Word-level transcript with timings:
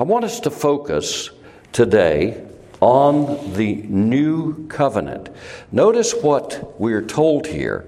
I 0.00 0.02
want 0.02 0.24
us 0.24 0.40
to 0.40 0.50
focus 0.50 1.28
today 1.72 2.42
on 2.80 3.52
the 3.52 3.74
new 3.82 4.66
covenant. 4.68 5.28
Notice 5.70 6.14
what 6.14 6.80
we're 6.80 7.04
told 7.04 7.46
here 7.46 7.86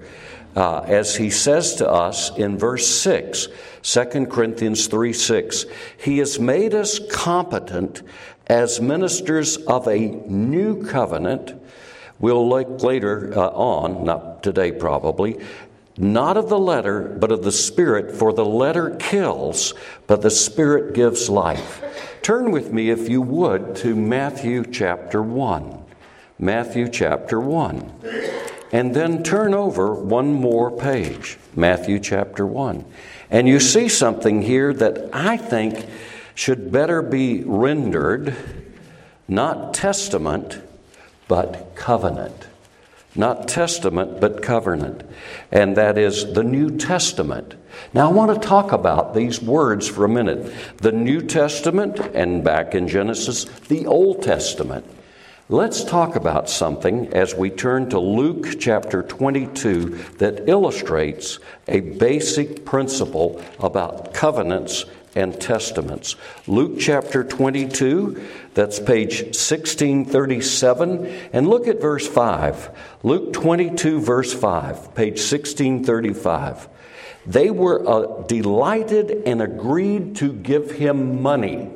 uh, 0.55 0.81
as 0.81 1.15
he 1.15 1.31
says 1.31 1.73
to 1.77 1.89
us 1.89 2.29
in 2.37 2.59
verse 2.59 2.85
6, 2.87 3.47
2 3.81 4.27
Corinthians 4.27 4.85
3 4.85 5.11
6. 5.11 5.65
He 5.97 6.19
has 6.19 6.39
made 6.39 6.75
us 6.75 6.99
competent 7.11 8.03
as 8.45 8.79
ministers 8.79 9.57
of 9.57 9.87
a 9.87 9.97
new 9.97 10.85
covenant. 10.85 11.59
We'll 12.19 12.47
look 12.47 12.83
later 12.83 13.33
uh, 13.35 13.47
on, 13.49 14.03
not 14.03 14.43
today 14.43 14.71
probably, 14.71 15.43
not 15.97 16.37
of 16.37 16.49
the 16.49 16.59
letter, 16.59 17.01
but 17.01 17.31
of 17.31 17.43
the 17.43 17.51
Spirit, 17.51 18.15
for 18.15 18.33
the 18.33 18.45
letter 18.45 18.95
kills, 18.99 19.73
but 20.07 20.21
the 20.21 20.31
Spirit 20.31 20.93
gives 20.93 21.29
life. 21.29 21.81
Turn 22.21 22.51
with 22.51 22.71
me, 22.71 22.89
if 22.89 23.09
you 23.09 23.21
would, 23.21 23.75
to 23.77 23.95
Matthew 23.95 24.65
chapter 24.65 25.21
1. 25.21 25.83
Matthew 26.39 26.89
chapter 26.89 27.39
1. 27.39 27.91
And 28.71 28.95
then 28.95 29.21
turn 29.23 29.53
over 29.53 29.93
one 29.93 30.33
more 30.33 30.71
page, 30.71 31.37
Matthew 31.55 31.99
chapter 31.99 32.45
1. 32.45 32.83
And 33.29 33.47
you 33.47 33.59
see 33.59 33.87
something 33.87 34.41
here 34.41 34.73
that 34.73 35.09
I 35.13 35.37
think 35.37 35.85
should 36.33 36.71
better 36.71 37.01
be 37.01 37.43
rendered 37.43 38.35
not 39.27 39.73
testament, 39.73 40.59
but 41.27 41.75
covenant. 41.75 42.47
Not 43.15 43.47
testament, 43.47 44.19
but 44.19 44.41
covenant. 44.41 45.03
And 45.51 45.77
that 45.77 45.97
is 45.97 46.33
the 46.33 46.43
New 46.43 46.77
Testament. 46.77 47.55
Now, 47.93 48.09
I 48.09 48.13
want 48.13 48.33
to 48.33 48.47
talk 48.47 48.71
about 48.71 49.13
these 49.13 49.41
words 49.41 49.87
for 49.87 50.05
a 50.05 50.09
minute. 50.09 50.51
The 50.77 50.91
New 50.91 51.21
Testament, 51.21 51.99
and 51.99 52.43
back 52.43 52.73
in 52.73 52.87
Genesis, 52.87 53.45
the 53.67 53.85
Old 53.85 54.23
Testament. 54.23 54.85
Let's 55.49 55.83
talk 55.83 56.15
about 56.15 56.49
something 56.49 57.13
as 57.13 57.35
we 57.35 57.49
turn 57.49 57.89
to 57.89 57.99
Luke 57.99 58.59
chapter 58.59 59.03
22 59.03 59.89
that 60.17 60.49
illustrates 60.49 61.37
a 61.67 61.81
basic 61.81 62.65
principle 62.65 63.43
about 63.59 64.13
covenants 64.13 64.85
and 65.15 65.39
testaments. 65.39 66.15
Luke 66.47 66.79
chapter 66.79 67.23
22, 67.23 68.25
that's 68.53 68.79
page 68.79 69.21
1637, 69.21 71.05
and 71.33 71.47
look 71.47 71.67
at 71.67 71.79
verse 71.79 72.07
5. 72.07 72.69
Luke 73.03 73.33
22, 73.33 74.01
verse 74.01 74.33
5, 74.33 74.95
page 74.95 75.19
1635. 75.19 76.69
They 77.25 77.49
were 77.49 77.87
uh, 77.87 78.23
delighted 78.23 79.23
and 79.25 79.41
agreed 79.41 80.17
to 80.17 80.33
give 80.33 80.71
him 80.71 81.21
money. 81.21 81.69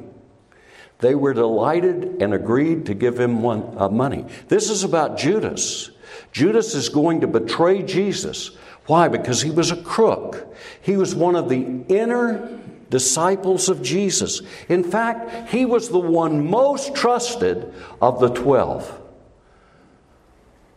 They 1.00 1.16
were 1.16 1.34
delighted 1.34 2.22
and 2.22 2.34
agreed 2.34 2.88
to 2.88 2.94
give 2.94 3.20
him 3.20 3.42
one, 3.42 3.76
uh, 3.78 3.90
money. 3.90 4.26
This 4.48 4.70
is 4.70 4.84
about 4.84 5.18
Judas. 5.18 5.92
Judas 6.32 6.74
is 6.74 6.90
going 6.90 7.22
to 7.22 7.28
betray 7.28 7.84
Jesus. 7.84 8.52
Why? 8.88 9.08
Because 9.08 9.42
he 9.42 9.52
was 9.52 9.72
a 9.72 9.82
crook. 9.82 10.56
He 10.82 10.98
was 10.98 11.14
one 11.14 11.36
of 11.36 11.50
the 11.50 11.84
inner 11.88 12.57
disciples 12.90 13.70
of 13.70 13.82
Jesus. 13.82 14.42
In 14.70 14.84
fact, 14.84 15.50
he 15.50 15.66
was 15.66 15.90
the 15.90 16.00
one 16.00 16.50
most 16.50 16.96
trusted 16.96 17.74
of 18.02 18.20
the 18.20 18.30
twelve. 18.30 19.02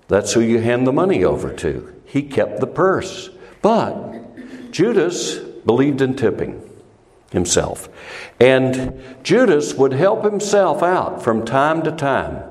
That's 0.08 0.33
who 0.33 0.41
you 0.41 0.58
hand 0.58 0.86
the 0.86 0.92
money 0.92 1.22
over 1.22 1.52
to. 1.55 1.94
He 2.05 2.22
kept 2.22 2.58
the 2.58 2.67
purse. 2.67 3.30
But 3.62 4.72
Judas 4.72 5.39
believed 5.39 6.00
in 6.00 6.17
tipping 6.17 6.69
himself. 7.30 7.89
And 8.41 9.02
Judas 9.22 9.74
would 9.74 9.92
help 9.92 10.24
himself 10.24 10.83
out 10.83 11.22
from 11.22 11.45
time 11.45 11.83
to 11.83 11.92
time, 11.92 12.42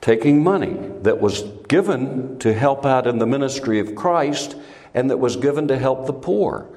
taking 0.00 0.44
money 0.44 0.76
that 1.02 1.20
was 1.20 1.42
given 1.66 2.38
to 2.38 2.54
help 2.54 2.86
out 2.86 3.06
in 3.06 3.18
the 3.18 3.26
ministry 3.26 3.80
of 3.80 3.96
Christ 3.96 4.54
and 4.94 5.10
that 5.10 5.18
was 5.18 5.36
given 5.36 5.68
to 5.68 5.78
help 5.78 6.06
the 6.06 6.12
poor. 6.12 6.68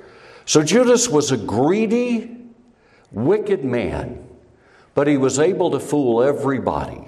So 0.52 0.62
Judas 0.62 1.08
was 1.08 1.32
a 1.32 1.38
greedy, 1.38 2.30
wicked 3.10 3.64
man, 3.64 4.28
but 4.94 5.08
he 5.08 5.16
was 5.16 5.40
able 5.40 5.72
to 5.72 5.80
fool 5.80 6.22
everybody. 6.22 7.08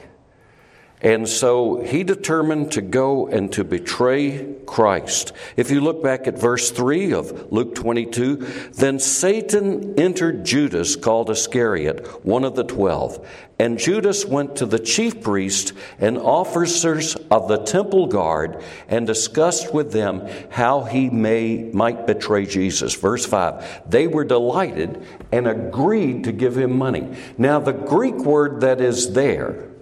And 1.03 1.27
so 1.27 1.83
he 1.83 2.03
determined 2.03 2.71
to 2.71 2.81
go 2.81 3.27
and 3.27 3.51
to 3.51 3.65
betray 3.65 4.55
Christ. 4.65 5.33
If 5.57 5.69
you 5.69 5.81
look 5.81 6.01
back 6.01 6.27
at 6.27 6.39
verse 6.39 6.71
3 6.71 7.11
of 7.11 7.51
Luke 7.51 7.75
22, 7.75 8.37
then 8.71 8.99
Satan 8.99 9.99
entered 9.99 10.45
Judas, 10.45 10.95
called 10.95 11.29
Iscariot, 11.29 12.25
one 12.25 12.45
of 12.45 12.55
the 12.55 12.63
twelve. 12.63 13.27
And 13.59 13.77
Judas 13.77 14.25
went 14.25 14.55
to 14.57 14.65
the 14.65 14.79
chief 14.79 15.21
priest 15.21 15.73
and 15.99 16.17
officers 16.17 17.15
of 17.29 17.47
the 17.47 17.57
temple 17.57 18.07
guard 18.07 18.63
and 18.87 19.05
discussed 19.05 19.73
with 19.73 19.91
them 19.91 20.27
how 20.49 20.83
he 20.83 21.09
may, 21.09 21.69
might 21.73 22.07
betray 22.07 22.45
Jesus. 22.45 22.95
Verse 22.95 23.25
5 23.25 23.89
They 23.89 24.07
were 24.07 24.23
delighted 24.23 25.05
and 25.31 25.47
agreed 25.47 26.23
to 26.23 26.31
give 26.31 26.57
him 26.57 26.77
money. 26.77 27.15
Now, 27.37 27.59
the 27.59 27.73
Greek 27.73 28.15
word 28.15 28.61
that 28.61 28.81
is 28.81 29.13
there, 29.13 29.72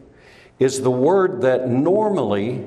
is 0.62 0.82
the 0.82 0.92
word 0.92 1.42
that 1.42 1.68
normally 1.68 2.64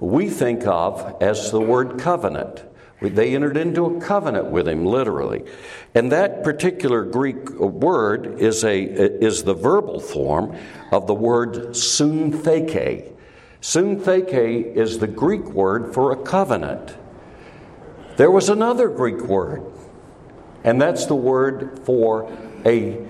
we 0.00 0.28
think 0.28 0.66
of 0.66 1.16
as 1.22 1.52
the 1.52 1.60
word 1.60 1.96
covenant. 1.96 2.64
They 3.00 3.36
entered 3.36 3.56
into 3.56 3.86
a 3.86 4.00
covenant 4.00 4.50
with 4.50 4.66
him, 4.66 4.84
literally. 4.84 5.44
And 5.94 6.10
that 6.10 6.42
particular 6.42 7.04
Greek 7.04 7.48
word 7.50 8.40
is, 8.40 8.64
a, 8.64 8.82
is 8.82 9.44
the 9.44 9.54
verbal 9.54 10.00
form 10.00 10.56
of 10.90 11.06
the 11.06 11.14
word 11.14 11.68
suntheke. 11.68 13.12
Suntheke 13.62 14.74
is 14.74 14.98
the 14.98 15.06
Greek 15.06 15.44
word 15.52 15.94
for 15.94 16.10
a 16.10 16.16
covenant. 16.16 16.96
There 18.16 18.32
was 18.32 18.48
another 18.48 18.88
Greek 18.88 19.20
word, 19.22 19.62
and 20.64 20.82
that's 20.82 21.06
the 21.06 21.14
word 21.14 21.80
for 21.84 22.30
a 22.66 23.06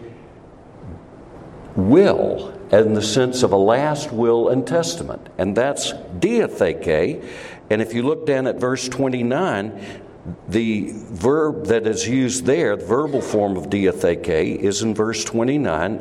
will 1.74 2.59
in 2.72 2.94
the 2.94 3.02
sense 3.02 3.42
of 3.42 3.52
a 3.52 3.56
last 3.56 4.12
will 4.12 4.48
and 4.48 4.66
testament, 4.66 5.28
and 5.38 5.56
that's 5.56 5.92
diatheke. 5.92 7.24
And 7.68 7.82
if 7.82 7.94
you 7.94 8.02
look 8.02 8.26
down 8.26 8.46
at 8.46 8.60
verse 8.60 8.88
29, 8.88 10.02
the 10.48 10.92
verb 10.92 11.66
that 11.66 11.86
is 11.86 12.06
used 12.06 12.44
there, 12.44 12.76
the 12.76 12.84
verbal 12.84 13.20
form 13.20 13.56
of 13.56 13.70
diatheke, 13.70 14.58
is 14.58 14.82
in 14.82 14.94
verse 14.94 15.24
29, 15.24 15.98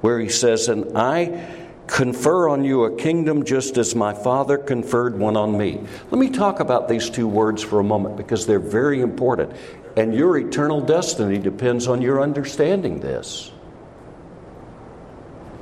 where 0.00 0.20
he 0.20 0.28
says, 0.28 0.68
And 0.68 0.96
I 0.96 1.64
confer 1.86 2.48
on 2.48 2.64
you 2.64 2.84
a 2.84 2.96
kingdom 2.96 3.44
just 3.44 3.78
as 3.78 3.94
my 3.94 4.12
Father 4.12 4.58
conferred 4.58 5.18
one 5.18 5.36
on 5.36 5.56
me. 5.56 5.80
Let 6.10 6.18
me 6.18 6.30
talk 6.30 6.60
about 6.60 6.88
these 6.88 7.08
two 7.08 7.28
words 7.28 7.62
for 7.62 7.80
a 7.80 7.84
moment 7.84 8.16
because 8.16 8.46
they're 8.46 8.58
very 8.58 9.00
important. 9.00 9.52
And 9.96 10.14
your 10.14 10.36
eternal 10.36 10.80
destiny 10.80 11.38
depends 11.38 11.88
on 11.88 12.02
your 12.02 12.20
understanding 12.20 13.00
this. 13.00 13.50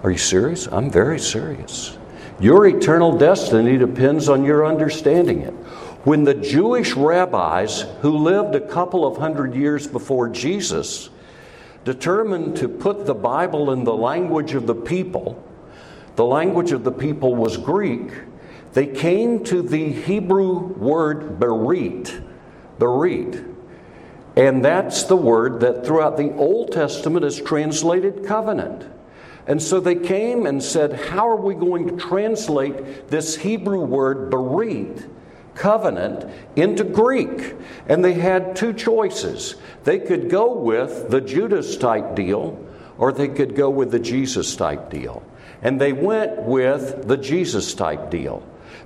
Are 0.04 0.10
you 0.10 0.18
serious? 0.18 0.66
I'm 0.66 0.90
very 0.90 1.18
serious. 1.18 1.96
Your 2.38 2.66
eternal 2.66 3.16
destiny 3.16 3.78
depends 3.78 4.28
on 4.28 4.44
your 4.44 4.66
understanding 4.66 5.40
it. 5.40 5.52
When 6.04 6.24
the 6.24 6.34
Jewish 6.34 6.92
rabbis 6.92 7.86
who 8.02 8.18
lived 8.18 8.54
a 8.54 8.60
couple 8.60 9.06
of 9.06 9.16
hundred 9.16 9.54
years 9.54 9.86
before 9.86 10.28
Jesus 10.28 11.08
determined 11.84 12.58
to 12.58 12.68
put 12.68 13.06
the 13.06 13.14
Bible 13.14 13.70
in 13.70 13.84
the 13.84 13.94
language 13.94 14.52
of 14.52 14.66
the 14.66 14.74
people, 14.74 15.42
the 16.16 16.24
language 16.26 16.72
of 16.72 16.84
the 16.84 16.92
people 16.92 17.34
was 17.34 17.56
Greek, 17.56 18.10
they 18.74 18.86
came 18.86 19.42
to 19.44 19.62
the 19.62 19.90
Hebrew 19.90 20.66
word 20.74 21.40
berit, 21.40 22.22
berit. 22.78 23.54
And 24.36 24.62
that's 24.62 25.04
the 25.04 25.16
word 25.16 25.60
that 25.60 25.86
throughout 25.86 26.18
the 26.18 26.34
Old 26.34 26.72
Testament 26.72 27.24
is 27.24 27.40
translated 27.40 28.26
covenant. 28.26 28.90
And 29.46 29.62
so 29.62 29.80
they 29.80 29.94
came 29.94 30.46
and 30.46 30.62
said, 30.62 30.92
How 30.92 31.28
are 31.28 31.36
we 31.36 31.54
going 31.54 31.88
to 31.88 31.96
translate 31.96 33.08
this 33.08 33.36
Hebrew 33.36 33.80
word 33.84 34.30
berit, 34.30 35.08
covenant, 35.54 36.30
into 36.56 36.84
Greek? 36.84 37.54
And 37.86 38.04
they 38.04 38.14
had 38.14 38.56
two 38.56 38.72
choices. 38.72 39.56
They 39.84 39.98
could 39.98 40.30
go 40.30 40.54
with 40.54 41.10
the 41.10 41.20
Judas 41.20 41.76
type 41.76 42.14
deal, 42.14 42.64
or 42.96 43.12
they 43.12 43.28
could 43.28 43.54
go 43.54 43.68
with 43.68 43.90
the 43.90 43.98
Jesus 43.98 44.56
type 44.56 44.90
deal. 44.90 45.22
And 45.60 45.80
they 45.80 45.92
went 45.92 46.42
with 46.42 47.06
the 47.06 47.16
Jesus 47.16 47.74
type 47.74 48.10
deal. 48.10 48.42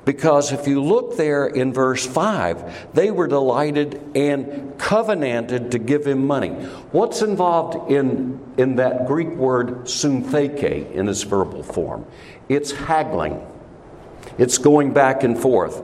Because 0.09 0.53
if 0.53 0.67
you 0.67 0.83
look 0.83 1.19
there 1.19 1.47
in 1.47 1.71
verse 1.71 2.07
5, 2.07 2.95
they 2.95 3.11
were 3.11 3.27
delighted 3.27 4.01
and 4.17 4.79
covenanted 4.79 5.73
to 5.73 5.79
give 5.79 6.07
him 6.07 6.27
money. 6.27 6.49
What's 6.93 7.21
involved 7.21 7.93
in, 7.93 8.41
in 8.57 8.77
that 8.77 9.07
Greek 9.07 9.29
word 9.29 9.83
suntheke 9.83 10.93
in 10.93 11.11
its 11.11 11.25
verbal 11.25 11.63
form? 11.63 12.07
It's 12.49 12.73
haggling, 12.73 13.47
it's 14.39 14.57
going 14.57 14.95
back 14.95 15.25
and 15.25 15.39
forth. 15.39 15.83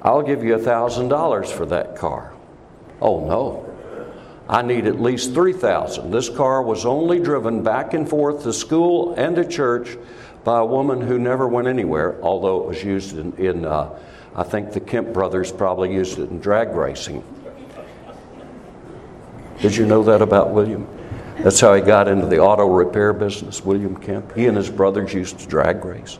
I'll 0.00 0.22
give 0.22 0.44
you 0.44 0.54
a 0.54 0.60
$1,000 0.60 1.46
for 1.48 1.66
that 1.66 1.96
car. 1.96 2.32
Oh, 3.00 3.26
no. 3.26 3.68
I 4.48 4.62
need 4.62 4.86
at 4.86 5.00
least 5.00 5.34
3,000. 5.34 6.12
This 6.12 6.28
car 6.28 6.62
was 6.62 6.86
only 6.86 7.18
driven 7.18 7.64
back 7.64 7.94
and 7.94 8.08
forth 8.08 8.44
to 8.44 8.52
school 8.52 9.14
and 9.14 9.34
to 9.34 9.44
church 9.44 9.96
by 10.44 10.60
a 10.60 10.64
woman 10.64 11.00
who 11.00 11.18
never 11.18 11.48
went 11.48 11.66
anywhere, 11.66 12.22
although 12.22 12.62
it 12.62 12.68
was 12.68 12.84
used 12.84 13.18
in, 13.18 13.32
in 13.36 13.64
uh, 13.64 13.98
I 14.36 14.42
think 14.42 14.72
the 14.72 14.80
Kemp 14.80 15.12
brothers 15.12 15.50
probably 15.50 15.92
used 15.92 16.18
it 16.18 16.30
in 16.30 16.38
drag 16.38 16.70
racing. 16.74 17.24
Did 19.60 19.76
you 19.76 19.86
know 19.86 20.02
that 20.04 20.20
about 20.20 20.50
William? 20.50 20.86
That's 21.38 21.60
how 21.60 21.74
he 21.74 21.80
got 21.80 22.08
into 22.08 22.26
the 22.26 22.38
auto 22.38 22.66
repair 22.66 23.12
business, 23.12 23.64
William 23.64 23.96
Kemp. 23.96 24.34
He 24.36 24.46
and 24.46 24.56
his 24.56 24.70
brothers 24.70 25.14
used 25.14 25.38
to 25.40 25.46
drag 25.46 25.84
race. 25.84 26.18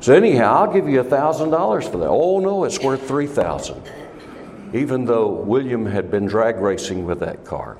So 0.00 0.14
anyhow, 0.14 0.54
I'll 0.54 0.72
give 0.72 0.88
you 0.88 1.00
a 1.00 1.04
thousand 1.04 1.50
dollars 1.50 1.86
for 1.86 1.98
that. 1.98 2.08
Oh 2.08 2.40
no, 2.40 2.64
it's 2.64 2.80
worth 2.80 3.06
three 3.06 3.26
thousand. 3.26 3.82
Even 4.72 5.04
though 5.04 5.28
William 5.28 5.84
had 5.86 6.10
been 6.10 6.26
drag 6.26 6.56
racing 6.56 7.04
with 7.04 7.20
that 7.20 7.44
car. 7.44 7.76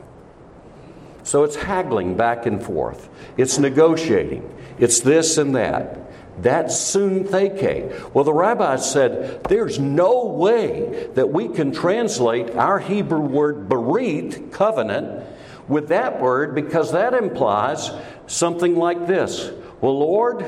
So 1.30 1.44
it's 1.44 1.54
haggling 1.54 2.16
back 2.16 2.44
and 2.44 2.60
forth. 2.60 3.08
It's 3.36 3.56
negotiating. 3.56 4.52
It's 4.80 4.98
this 4.98 5.38
and 5.38 5.54
that. 5.54 5.96
That's 6.42 6.74
suntheke. 6.74 8.12
Well, 8.12 8.24
the 8.24 8.32
rabbi 8.32 8.74
said, 8.74 9.44
there's 9.44 9.78
no 9.78 10.26
way 10.26 11.08
that 11.14 11.30
we 11.30 11.46
can 11.46 11.70
translate 11.70 12.56
our 12.56 12.80
Hebrew 12.80 13.20
word 13.20 13.68
berit, 13.68 14.50
covenant, 14.50 15.24
with 15.68 15.90
that 15.90 16.20
word 16.20 16.56
because 16.56 16.90
that 16.90 17.14
implies 17.14 17.92
something 18.26 18.74
like 18.74 19.06
this. 19.06 19.52
Well, 19.80 20.00
Lord, 20.00 20.44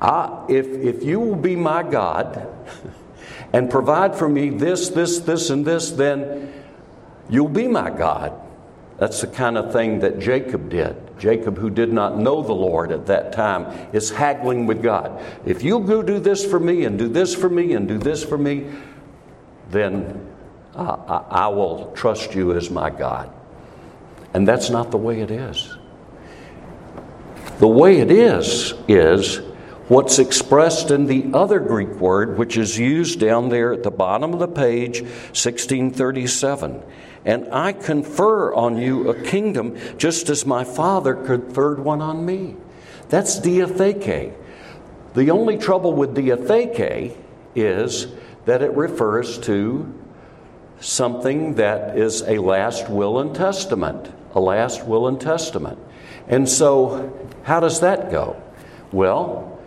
I, 0.00 0.44
if, 0.48 0.68
if 0.68 1.02
you 1.02 1.18
will 1.18 1.34
be 1.34 1.56
my 1.56 1.82
God 1.82 2.46
and 3.52 3.68
provide 3.68 4.14
for 4.14 4.28
me 4.28 4.50
this, 4.50 4.90
this, 4.90 5.18
this, 5.18 5.50
and 5.50 5.66
this, 5.66 5.90
then 5.90 6.52
you'll 7.28 7.48
be 7.48 7.66
my 7.66 7.90
God. 7.90 8.40
That's 8.98 9.20
the 9.20 9.26
kind 9.26 9.58
of 9.58 9.72
thing 9.72 10.00
that 10.00 10.20
Jacob 10.20 10.70
did. 10.70 10.96
Jacob, 11.18 11.58
who 11.58 11.70
did 11.70 11.92
not 11.92 12.18
know 12.18 12.42
the 12.42 12.52
Lord 12.52 12.92
at 12.92 13.06
that 13.06 13.32
time, 13.32 13.88
is 13.92 14.10
haggling 14.10 14.66
with 14.66 14.82
God. 14.82 15.20
If 15.44 15.62
you'll 15.62 15.80
go 15.80 16.02
do 16.02 16.20
this 16.20 16.44
for 16.44 16.60
me, 16.60 16.84
and 16.84 16.98
do 16.98 17.08
this 17.08 17.34
for 17.34 17.48
me, 17.48 17.72
and 17.72 17.88
do 17.88 17.98
this 17.98 18.24
for 18.24 18.38
me, 18.38 18.70
then 19.70 20.28
uh, 20.74 21.24
I 21.28 21.48
will 21.48 21.92
trust 21.92 22.34
you 22.34 22.52
as 22.52 22.70
my 22.70 22.90
God. 22.90 23.32
And 24.32 24.46
that's 24.46 24.70
not 24.70 24.90
the 24.90 24.98
way 24.98 25.20
it 25.20 25.30
is. 25.30 25.76
The 27.58 27.68
way 27.68 27.98
it 27.98 28.10
is, 28.10 28.74
is 28.88 29.38
what's 29.88 30.18
expressed 30.18 30.90
in 30.90 31.06
the 31.06 31.30
other 31.32 31.60
Greek 31.60 31.90
word, 31.90 32.38
which 32.38 32.56
is 32.56 32.78
used 32.78 33.20
down 33.20 33.48
there 33.48 33.72
at 33.72 33.82
the 33.82 33.90
bottom 33.90 34.32
of 34.32 34.40
the 34.40 34.48
page, 34.48 35.02
1637 35.02 36.82
and 37.24 37.52
I 37.52 37.72
confer 37.72 38.52
on 38.54 38.76
you 38.76 39.08
a 39.08 39.22
kingdom 39.22 39.76
just 39.96 40.28
as 40.28 40.44
my 40.44 40.64
father 40.64 41.14
conferred 41.14 41.80
one 41.80 42.02
on 42.02 42.24
me. 42.24 42.56
That's 43.08 43.40
diatheke. 43.40 44.34
The 45.14 45.30
only 45.30 45.56
trouble 45.56 45.94
with 45.94 46.14
diatheke 46.14 47.16
is 47.54 48.08
that 48.44 48.62
it 48.62 48.72
refers 48.72 49.38
to 49.40 49.92
something 50.80 51.54
that 51.54 51.96
is 51.96 52.22
a 52.22 52.38
last 52.38 52.90
will 52.90 53.18
and 53.20 53.34
testament, 53.34 54.12
a 54.34 54.40
last 54.40 54.84
will 54.84 55.08
and 55.08 55.20
testament. 55.20 55.78
And 56.28 56.48
so, 56.48 57.30
how 57.44 57.60
does 57.60 57.80
that 57.80 58.10
go? 58.10 58.42
Well, 58.92 59.58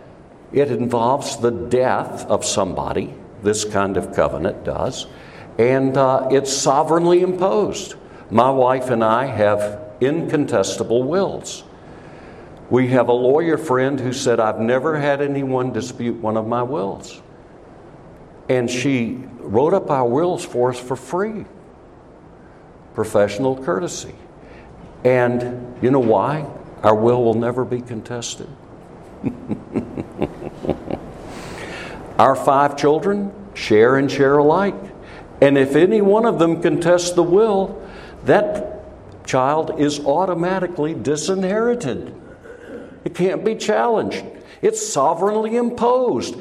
it 0.52 0.70
involves 0.70 1.38
the 1.38 1.50
death 1.50 2.24
of 2.26 2.44
somebody, 2.44 3.14
this 3.42 3.64
kind 3.64 3.96
of 3.96 4.14
covenant 4.14 4.64
does 4.64 5.06
and 5.58 5.96
uh, 5.96 6.28
it's 6.30 6.52
sovereignly 6.52 7.22
imposed. 7.22 7.96
My 8.30 8.50
wife 8.50 8.90
and 8.90 9.02
I 9.02 9.26
have 9.26 9.80
incontestable 10.00 11.02
wills. 11.02 11.64
We 12.70 12.88
have 12.88 13.08
a 13.08 13.12
lawyer 13.12 13.58
friend 13.58 13.98
who 13.98 14.12
said, 14.12 14.38
I've 14.40 14.60
never 14.60 14.98
had 14.98 15.20
anyone 15.20 15.72
dispute 15.72 16.16
one 16.16 16.36
of 16.36 16.46
my 16.46 16.62
wills. 16.62 17.20
And 18.48 18.70
she 18.70 19.24
wrote 19.40 19.74
up 19.74 19.90
our 19.90 20.06
wills 20.06 20.44
for 20.44 20.70
us 20.70 20.78
for 20.78 20.94
free. 20.96 21.46
Professional 22.94 23.62
courtesy. 23.64 24.14
And 25.04 25.76
you 25.82 25.90
know 25.90 25.98
why? 26.00 26.46
Our 26.82 26.94
will 26.94 27.24
will 27.24 27.34
never 27.34 27.64
be 27.64 27.80
contested. 27.80 28.48
our 32.18 32.36
five 32.36 32.76
children 32.76 33.32
share 33.54 33.96
and 33.96 34.10
share 34.10 34.38
alike. 34.38 34.74
And 35.40 35.56
if 35.56 35.76
any 35.76 36.00
one 36.00 36.26
of 36.26 36.38
them 36.38 36.62
contests 36.62 37.12
the 37.12 37.22
will, 37.22 37.80
that 38.24 39.26
child 39.26 39.78
is 39.78 40.00
automatically 40.00 40.94
disinherited. 40.94 42.14
It 43.04 43.14
can't 43.14 43.44
be 43.44 43.54
challenged. 43.54 44.24
It's 44.62 44.84
sovereignly 44.84 45.56
imposed. 45.56 46.36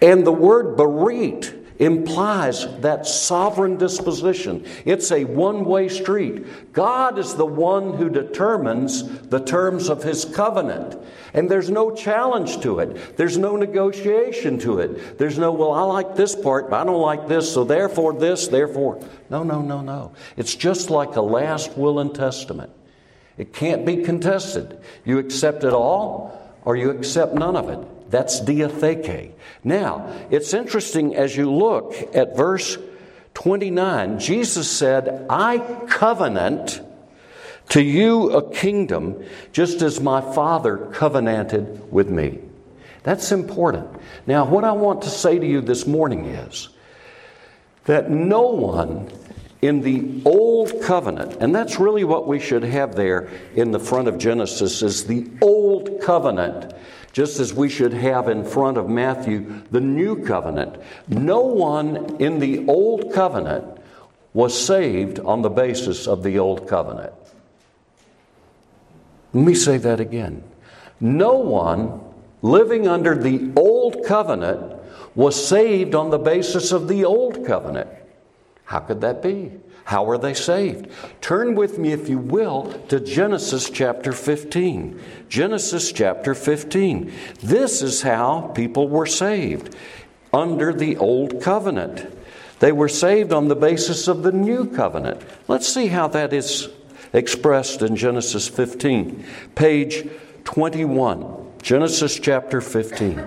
And 0.00 0.26
the 0.26 0.32
word 0.32 0.76
berit 0.76 1.57
implies 1.78 2.66
that 2.80 3.06
sovereign 3.06 3.76
disposition. 3.76 4.66
It's 4.84 5.12
a 5.12 5.24
one 5.24 5.64
way 5.64 5.88
street. 5.88 6.72
God 6.72 7.18
is 7.18 7.34
the 7.34 7.46
one 7.46 7.94
who 7.94 8.08
determines 8.08 9.06
the 9.28 9.40
terms 9.40 9.88
of 9.88 10.02
his 10.02 10.24
covenant. 10.24 10.96
And 11.34 11.50
there's 11.50 11.70
no 11.70 11.94
challenge 11.94 12.60
to 12.62 12.80
it. 12.80 13.16
There's 13.16 13.38
no 13.38 13.56
negotiation 13.56 14.58
to 14.60 14.80
it. 14.80 15.18
There's 15.18 15.38
no, 15.38 15.52
well, 15.52 15.72
I 15.72 15.82
like 15.82 16.16
this 16.16 16.34
part, 16.34 16.70
but 16.70 16.80
I 16.80 16.84
don't 16.84 17.00
like 17.00 17.28
this, 17.28 17.52
so 17.52 17.64
therefore 17.64 18.14
this, 18.14 18.48
therefore. 18.48 19.00
No, 19.30 19.42
no, 19.42 19.60
no, 19.60 19.80
no. 19.80 20.12
It's 20.36 20.54
just 20.54 20.90
like 20.90 21.16
a 21.16 21.22
last 21.22 21.76
will 21.76 22.00
and 22.00 22.14
testament. 22.14 22.72
It 23.36 23.52
can't 23.52 23.86
be 23.86 24.02
contested. 24.02 24.80
You 25.04 25.18
accept 25.18 25.62
it 25.62 25.72
all 25.72 26.56
or 26.64 26.76
you 26.76 26.90
accept 26.90 27.34
none 27.34 27.56
of 27.56 27.68
it. 27.68 27.97
That's 28.08 28.40
diatheke. 28.40 29.32
Now, 29.64 30.12
it's 30.30 30.54
interesting 30.54 31.14
as 31.14 31.36
you 31.36 31.52
look 31.52 31.94
at 32.14 32.36
verse 32.36 32.78
29, 33.34 34.18
Jesus 34.18 34.70
said, 34.70 35.26
I 35.28 35.58
covenant 35.88 36.80
to 37.70 37.82
you 37.82 38.30
a 38.30 38.50
kingdom 38.50 39.22
just 39.52 39.82
as 39.82 40.00
my 40.00 40.20
Father 40.20 40.88
covenanted 40.92 41.92
with 41.92 42.08
me. 42.08 42.40
That's 43.02 43.30
important. 43.30 43.88
Now, 44.26 44.44
what 44.44 44.64
I 44.64 44.72
want 44.72 45.02
to 45.02 45.10
say 45.10 45.38
to 45.38 45.46
you 45.46 45.60
this 45.60 45.86
morning 45.86 46.26
is 46.26 46.68
that 47.84 48.10
no 48.10 48.42
one 48.48 49.10
in 49.60 49.82
the 49.82 50.22
old 50.24 50.82
covenant, 50.82 51.36
and 51.40 51.54
that's 51.54 51.78
really 51.78 52.04
what 52.04 52.26
we 52.26 52.38
should 52.38 52.62
have 52.62 52.94
there 52.94 53.28
in 53.54 53.70
the 53.70 53.80
front 53.80 54.08
of 54.08 54.18
Genesis, 54.18 54.82
is 54.82 55.06
the 55.06 55.28
old 55.42 56.00
covenant 56.00 56.72
just 57.18 57.40
as 57.40 57.52
we 57.52 57.68
should 57.68 57.92
have 57.92 58.28
in 58.28 58.44
front 58.44 58.78
of 58.78 58.88
Matthew 58.88 59.60
the 59.72 59.80
new 59.80 60.22
covenant. 60.22 60.80
No 61.08 61.40
one 61.40 62.14
in 62.20 62.38
the 62.38 62.64
old 62.68 63.12
covenant 63.12 63.80
was 64.34 64.56
saved 64.56 65.18
on 65.18 65.42
the 65.42 65.50
basis 65.50 66.06
of 66.06 66.22
the 66.22 66.38
old 66.38 66.68
covenant. 66.68 67.12
Let 69.32 69.44
me 69.44 69.56
say 69.56 69.78
that 69.78 69.98
again. 69.98 70.44
No 71.00 71.34
one 71.38 72.00
living 72.40 72.86
under 72.86 73.16
the 73.16 73.50
old 73.56 74.04
covenant 74.04 74.80
was 75.16 75.34
saved 75.44 75.96
on 75.96 76.10
the 76.10 76.18
basis 76.18 76.70
of 76.70 76.86
the 76.86 77.04
old 77.04 77.44
covenant. 77.44 77.90
How 78.62 78.78
could 78.78 79.00
that 79.00 79.24
be? 79.24 79.50
How 79.88 80.10
are 80.10 80.18
they 80.18 80.34
saved? 80.34 80.86
Turn 81.22 81.54
with 81.54 81.78
me, 81.78 81.92
if 81.92 82.10
you 82.10 82.18
will, 82.18 82.70
to 82.88 83.00
Genesis 83.00 83.70
chapter 83.70 84.12
15. 84.12 85.00
Genesis 85.30 85.92
chapter 85.92 86.34
15. 86.34 87.10
This 87.42 87.80
is 87.80 88.02
how 88.02 88.52
people 88.54 88.86
were 88.86 89.06
saved 89.06 89.74
under 90.30 90.74
the 90.74 90.98
old 90.98 91.40
covenant. 91.40 92.06
They 92.58 92.70
were 92.70 92.90
saved 92.90 93.32
on 93.32 93.48
the 93.48 93.56
basis 93.56 94.08
of 94.08 94.22
the 94.22 94.30
new 94.30 94.66
covenant. 94.66 95.22
Let's 95.48 95.72
see 95.72 95.86
how 95.86 96.06
that 96.08 96.34
is 96.34 96.68
expressed 97.14 97.80
in 97.80 97.96
Genesis 97.96 98.46
15, 98.46 99.24
page 99.54 100.06
21. 100.44 101.52
Genesis 101.62 102.20
chapter 102.20 102.60
15. 102.60 103.26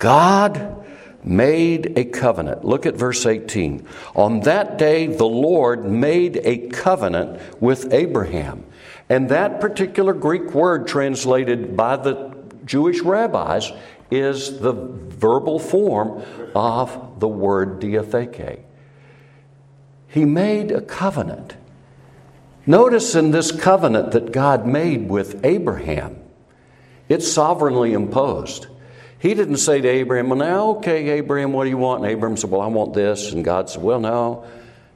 God 0.00 0.84
made 1.22 1.98
a 1.98 2.04
covenant. 2.04 2.64
Look 2.64 2.86
at 2.86 2.94
verse 2.94 3.26
18. 3.26 3.86
On 4.14 4.40
that 4.40 4.78
day, 4.78 5.06
the 5.06 5.26
Lord 5.26 5.84
made 5.84 6.40
a 6.44 6.68
covenant 6.68 7.40
with 7.60 7.92
Abraham. 7.92 8.64
And 9.08 9.28
that 9.28 9.60
particular 9.60 10.12
Greek 10.12 10.54
word 10.54 10.86
translated 10.86 11.76
by 11.76 11.96
the 11.96 12.36
Jewish 12.64 13.00
rabbis 13.00 13.72
is 14.10 14.60
the 14.60 14.72
verbal 14.72 15.58
form 15.58 16.22
of 16.54 17.20
the 17.20 17.28
word 17.28 17.80
diatheke. 17.80 18.60
He 20.08 20.24
made 20.24 20.72
a 20.72 20.80
covenant. 20.80 21.56
Notice 22.66 23.14
in 23.14 23.30
this 23.30 23.52
covenant 23.52 24.12
that 24.12 24.32
God 24.32 24.66
made 24.66 25.08
with 25.08 25.44
Abraham, 25.44 26.18
it's 27.08 27.30
sovereignly 27.30 27.92
imposed. 27.92 28.66
He 29.20 29.34
didn't 29.34 29.58
say 29.58 29.80
to 29.82 29.88
Abraham, 29.88 30.30
Well, 30.30 30.38
now, 30.38 30.68
okay, 30.76 31.10
Abraham, 31.10 31.52
what 31.52 31.64
do 31.64 31.70
you 31.70 31.76
want? 31.76 32.02
And 32.02 32.10
Abraham 32.10 32.36
said, 32.36 32.50
Well, 32.50 32.62
I 32.62 32.66
want 32.66 32.94
this. 32.94 33.32
And 33.32 33.44
God 33.44 33.68
said, 33.68 33.82
Well, 33.82 34.00
no, 34.00 34.44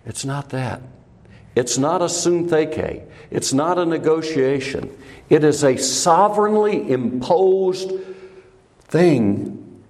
it's 0.06 0.24
not 0.24 0.48
that. 0.48 0.80
It's 1.54 1.78
not 1.78 2.00
a 2.00 2.06
syntheke. 2.06 3.04
It's 3.30 3.52
not 3.52 3.78
a 3.78 3.84
negotiation. 3.84 4.90
It 5.28 5.44
is 5.44 5.62
a 5.62 5.76
sovereignly 5.76 6.90
imposed 6.90 7.92
thing 8.84 9.82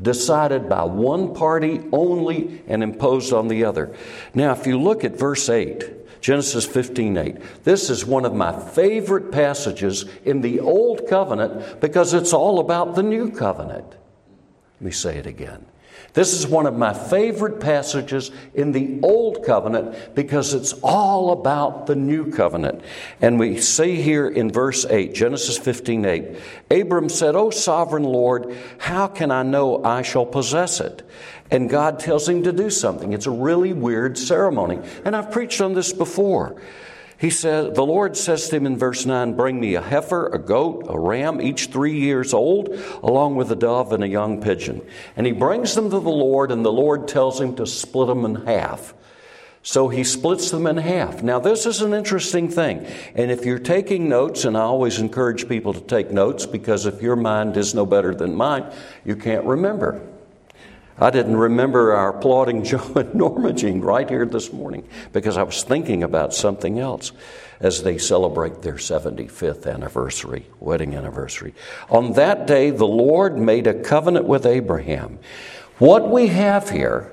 decided 0.00 0.68
by 0.68 0.84
one 0.84 1.34
party 1.34 1.80
only 1.92 2.62
and 2.68 2.82
imposed 2.82 3.32
on 3.32 3.48
the 3.48 3.64
other. 3.64 3.94
Now, 4.34 4.52
if 4.52 4.66
you 4.66 4.80
look 4.80 5.04
at 5.04 5.18
verse 5.18 5.48
8, 5.48 5.99
Genesis 6.20 6.66
15 6.66 7.16
8, 7.16 7.64
this 7.64 7.88
is 7.90 8.04
one 8.04 8.24
of 8.24 8.34
my 8.34 8.58
favorite 8.58 9.32
passages 9.32 10.04
in 10.24 10.40
the 10.40 10.60
Old 10.60 11.08
Covenant 11.08 11.80
because 11.80 12.14
it's 12.14 12.32
all 12.32 12.60
about 12.60 12.94
the 12.94 13.02
New 13.02 13.30
Covenant. 13.30 13.86
Let 13.88 14.80
me 14.80 14.90
say 14.90 15.16
it 15.16 15.26
again. 15.26 15.66
This 16.12 16.32
is 16.32 16.46
one 16.46 16.66
of 16.66 16.76
my 16.76 16.92
favorite 16.92 17.60
passages 17.60 18.32
in 18.54 18.72
the 18.72 18.98
Old 19.02 19.44
Covenant 19.44 20.14
because 20.14 20.54
it's 20.54 20.72
all 20.82 21.30
about 21.30 21.86
the 21.86 21.94
New 21.94 22.32
Covenant. 22.32 22.82
And 23.20 23.38
we 23.38 23.60
see 23.60 24.02
here 24.02 24.28
in 24.28 24.50
verse 24.50 24.84
8, 24.84 25.14
Genesis 25.14 25.56
15 25.56 26.04
8, 26.04 26.24
Abram 26.70 27.08
said, 27.08 27.36
O 27.36 27.50
sovereign 27.50 28.02
Lord, 28.02 28.56
how 28.78 29.06
can 29.06 29.30
I 29.30 29.44
know 29.44 29.84
I 29.84 30.02
shall 30.02 30.26
possess 30.26 30.80
it? 30.80 31.08
And 31.50 31.68
God 31.68 31.98
tells 31.98 32.28
him 32.28 32.44
to 32.44 32.52
do 32.52 32.70
something. 32.70 33.12
It's 33.12 33.26
a 33.26 33.30
really 33.30 33.72
weird 33.72 34.16
ceremony. 34.16 34.80
And 35.04 35.16
I've 35.16 35.32
preached 35.32 35.60
on 35.60 35.74
this 35.74 35.92
before. 35.92 36.60
He 37.20 37.28
says, 37.28 37.74
the 37.74 37.84
Lord 37.84 38.16
says 38.16 38.48
to 38.48 38.56
him 38.56 38.64
in 38.64 38.78
verse 38.78 39.04
9, 39.04 39.34
Bring 39.34 39.60
me 39.60 39.74
a 39.74 39.82
heifer, 39.82 40.28
a 40.28 40.38
goat, 40.38 40.86
a 40.88 40.98
ram, 40.98 41.38
each 41.42 41.66
three 41.66 41.98
years 41.98 42.32
old, 42.32 42.70
along 43.02 43.36
with 43.36 43.52
a 43.52 43.56
dove 43.56 43.92
and 43.92 44.02
a 44.02 44.08
young 44.08 44.40
pigeon. 44.40 44.80
And 45.16 45.26
he 45.26 45.32
brings 45.32 45.74
them 45.74 45.90
to 45.90 46.00
the 46.00 46.08
Lord, 46.08 46.50
and 46.50 46.64
the 46.64 46.72
Lord 46.72 47.08
tells 47.08 47.38
him 47.38 47.56
to 47.56 47.66
split 47.66 48.08
them 48.08 48.24
in 48.24 48.46
half. 48.46 48.94
So 49.62 49.88
he 49.88 50.04
splits 50.04 50.50
them 50.50 50.66
in 50.66 50.78
half. 50.78 51.22
Now, 51.22 51.38
this 51.38 51.66
is 51.66 51.82
an 51.82 51.92
interesting 51.92 52.48
thing. 52.48 52.86
And 53.14 53.30
if 53.30 53.44
you're 53.44 53.58
taking 53.58 54.08
notes, 54.08 54.46
and 54.46 54.56
I 54.56 54.62
always 54.62 54.98
encourage 54.98 55.46
people 55.46 55.74
to 55.74 55.80
take 55.82 56.10
notes 56.10 56.46
because 56.46 56.86
if 56.86 57.02
your 57.02 57.16
mind 57.16 57.58
is 57.58 57.74
no 57.74 57.84
better 57.84 58.14
than 58.14 58.34
mine, 58.34 58.72
you 59.04 59.16
can't 59.16 59.44
remember. 59.44 60.00
I 61.00 61.08
didn't 61.08 61.36
remember 61.36 61.94
our 61.94 62.10
applauding 62.10 62.62
Joe 62.64 62.92
and 62.94 63.14
Norma 63.14 63.54
Jean 63.54 63.80
right 63.80 64.08
here 64.08 64.26
this 64.26 64.52
morning 64.52 64.86
because 65.12 65.38
I 65.38 65.42
was 65.42 65.62
thinking 65.62 66.02
about 66.02 66.34
something 66.34 66.78
else 66.78 67.12
as 67.58 67.82
they 67.82 67.96
celebrate 67.96 68.60
their 68.60 68.74
75th 68.74 69.66
anniversary, 69.66 70.46
wedding 70.60 70.94
anniversary. 70.94 71.54
On 71.88 72.12
that 72.12 72.46
day, 72.46 72.70
the 72.70 72.86
Lord 72.86 73.38
made 73.38 73.66
a 73.66 73.74
covenant 73.74 74.26
with 74.26 74.44
Abraham. 74.44 75.18
What 75.78 76.10
we 76.10 76.26
have 76.28 76.68
here 76.68 77.12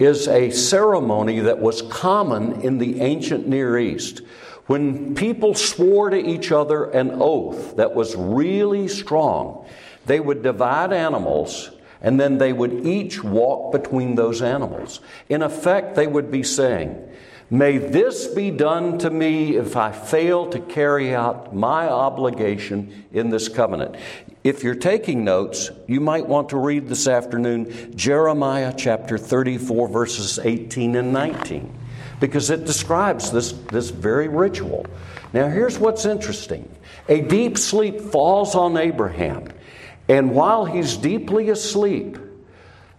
is 0.00 0.26
a 0.26 0.50
ceremony 0.50 1.40
that 1.40 1.60
was 1.60 1.82
common 1.82 2.62
in 2.62 2.78
the 2.78 3.00
ancient 3.00 3.46
Near 3.46 3.78
East. 3.78 4.22
When 4.66 5.14
people 5.14 5.54
swore 5.54 6.10
to 6.10 6.16
each 6.16 6.50
other 6.50 6.84
an 6.84 7.12
oath 7.20 7.76
that 7.76 7.94
was 7.94 8.16
really 8.16 8.88
strong, 8.88 9.66
they 10.06 10.18
would 10.18 10.42
divide 10.42 10.92
animals 10.92 11.70
and 12.02 12.18
then 12.18 12.38
they 12.38 12.52
would 12.52 12.86
each 12.86 13.22
walk 13.22 13.72
between 13.72 14.14
those 14.14 14.42
animals. 14.42 15.00
In 15.28 15.42
effect, 15.42 15.94
they 15.94 16.06
would 16.06 16.30
be 16.30 16.42
saying, 16.42 17.06
May 17.52 17.78
this 17.78 18.28
be 18.28 18.52
done 18.52 18.98
to 18.98 19.10
me 19.10 19.56
if 19.56 19.76
I 19.76 19.90
fail 19.90 20.46
to 20.50 20.60
carry 20.60 21.12
out 21.12 21.52
my 21.52 21.88
obligation 21.88 23.06
in 23.12 23.30
this 23.30 23.48
covenant. 23.48 23.96
If 24.44 24.62
you're 24.62 24.76
taking 24.76 25.24
notes, 25.24 25.68
you 25.88 26.00
might 26.00 26.26
want 26.26 26.50
to 26.50 26.56
read 26.56 26.88
this 26.88 27.08
afternoon 27.08 27.92
Jeremiah 27.96 28.72
chapter 28.76 29.18
34, 29.18 29.88
verses 29.88 30.38
18 30.38 30.94
and 30.94 31.12
19, 31.12 31.76
because 32.20 32.50
it 32.50 32.66
describes 32.66 33.32
this, 33.32 33.50
this 33.50 33.90
very 33.90 34.28
ritual. 34.28 34.86
Now, 35.32 35.48
here's 35.48 35.76
what's 35.76 36.04
interesting 36.04 36.68
a 37.08 37.20
deep 37.20 37.58
sleep 37.58 38.00
falls 38.00 38.54
on 38.54 38.76
Abraham. 38.76 39.48
And 40.10 40.32
while 40.32 40.64
he's 40.64 40.96
deeply 40.96 41.50
asleep, 41.50 42.18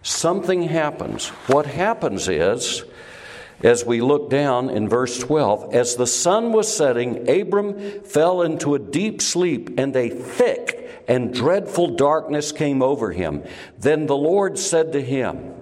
something 0.00 0.62
happens. 0.62 1.28
What 1.46 1.66
happens 1.66 2.26
is, 2.26 2.86
as 3.62 3.84
we 3.84 4.00
look 4.00 4.30
down 4.30 4.70
in 4.70 4.88
verse 4.88 5.18
12, 5.18 5.74
as 5.74 5.96
the 5.96 6.06
sun 6.06 6.52
was 6.52 6.74
setting, 6.74 7.28
Abram 7.28 8.00
fell 8.00 8.40
into 8.40 8.74
a 8.74 8.78
deep 8.78 9.20
sleep, 9.20 9.78
and 9.78 9.94
a 9.94 10.08
thick 10.08 11.04
and 11.06 11.34
dreadful 11.34 11.96
darkness 11.96 12.50
came 12.50 12.80
over 12.80 13.12
him. 13.12 13.44
Then 13.78 14.06
the 14.06 14.16
Lord 14.16 14.58
said 14.58 14.92
to 14.92 15.02
him, 15.02 15.54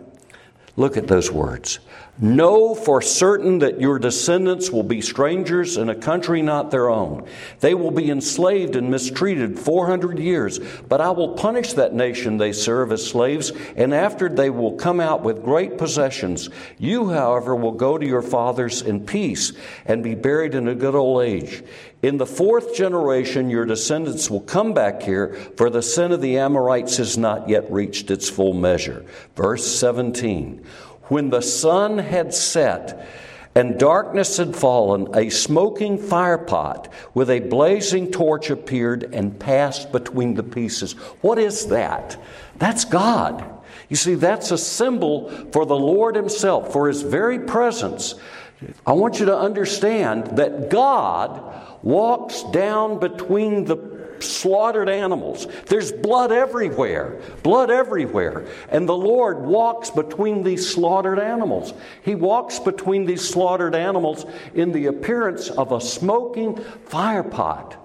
Look 0.80 0.96
at 0.96 1.08
those 1.08 1.30
words. 1.30 1.78
Know 2.18 2.74
for 2.74 3.02
certain 3.02 3.58
that 3.58 3.82
your 3.82 3.98
descendants 3.98 4.70
will 4.70 4.82
be 4.82 5.02
strangers 5.02 5.76
in 5.76 5.90
a 5.90 5.94
country 5.94 6.40
not 6.40 6.70
their 6.70 6.88
own. 6.88 7.26
They 7.60 7.74
will 7.74 7.90
be 7.90 8.10
enslaved 8.10 8.76
and 8.76 8.90
mistreated 8.90 9.58
400 9.58 10.18
years, 10.18 10.58
but 10.88 11.02
I 11.02 11.10
will 11.10 11.34
punish 11.34 11.74
that 11.74 11.92
nation 11.92 12.38
they 12.38 12.52
serve 12.52 12.92
as 12.92 13.06
slaves, 13.06 13.52
and 13.76 13.92
after 13.92 14.30
they 14.30 14.48
will 14.48 14.72
come 14.72 15.00
out 15.00 15.22
with 15.22 15.44
great 15.44 15.76
possessions. 15.76 16.48
You, 16.78 17.10
however, 17.10 17.54
will 17.54 17.72
go 17.72 17.98
to 17.98 18.06
your 18.06 18.22
fathers 18.22 18.80
in 18.80 19.04
peace 19.04 19.52
and 19.84 20.02
be 20.02 20.14
buried 20.14 20.54
in 20.54 20.66
a 20.66 20.74
good 20.74 20.94
old 20.94 21.22
age. 21.22 21.62
In 22.02 22.16
the 22.16 22.26
fourth 22.26 22.74
generation, 22.74 23.50
your 23.50 23.66
descendants 23.66 24.30
will 24.30 24.40
come 24.40 24.72
back 24.72 25.02
here, 25.02 25.34
for 25.56 25.68
the 25.68 25.82
sin 25.82 26.12
of 26.12 26.22
the 26.22 26.38
Amorites 26.38 26.96
has 26.96 27.18
not 27.18 27.48
yet 27.48 27.70
reached 27.70 28.10
its 28.10 28.30
full 28.30 28.54
measure. 28.54 29.04
Verse 29.36 29.66
17. 29.66 30.64
When 31.04 31.28
the 31.28 31.42
sun 31.42 31.98
had 31.98 32.32
set 32.32 33.06
and 33.54 33.78
darkness 33.78 34.36
had 34.38 34.56
fallen, 34.56 35.08
a 35.14 35.28
smoking 35.28 35.98
firepot 35.98 36.86
with 37.14 37.28
a 37.28 37.40
blazing 37.40 38.10
torch 38.10 38.48
appeared 38.48 39.12
and 39.12 39.38
passed 39.38 39.92
between 39.92 40.34
the 40.34 40.42
pieces. 40.42 40.92
What 41.20 41.38
is 41.38 41.66
that? 41.66 42.16
That's 42.56 42.84
God. 42.84 43.44
You 43.88 43.96
see, 43.96 44.14
that's 44.14 44.52
a 44.52 44.58
symbol 44.58 45.30
for 45.50 45.66
the 45.66 45.76
Lord 45.76 46.14
Himself, 46.14 46.72
for 46.72 46.86
His 46.88 47.02
very 47.02 47.40
presence. 47.40 48.14
I 48.86 48.92
want 48.92 49.18
you 49.18 49.26
to 49.26 49.36
understand 49.36 50.38
that 50.38 50.70
God 50.70 51.59
walks 51.82 52.42
down 52.44 52.98
between 52.98 53.64
the 53.64 53.76
slaughtered 54.22 54.88
animals. 54.88 55.46
There's 55.66 55.92
blood 55.92 56.30
everywhere, 56.32 57.20
blood 57.42 57.70
everywhere. 57.70 58.46
And 58.68 58.88
the 58.88 58.96
Lord 58.96 59.40
walks 59.40 59.90
between 59.90 60.42
these 60.42 60.68
slaughtered 60.68 61.18
animals. 61.18 61.72
He 62.02 62.14
walks 62.14 62.58
between 62.58 63.06
these 63.06 63.26
slaughtered 63.26 63.74
animals 63.74 64.26
in 64.54 64.72
the 64.72 64.86
appearance 64.86 65.48
of 65.48 65.72
a 65.72 65.80
smoking 65.80 66.56
fire 66.56 67.22
pot 67.22 67.79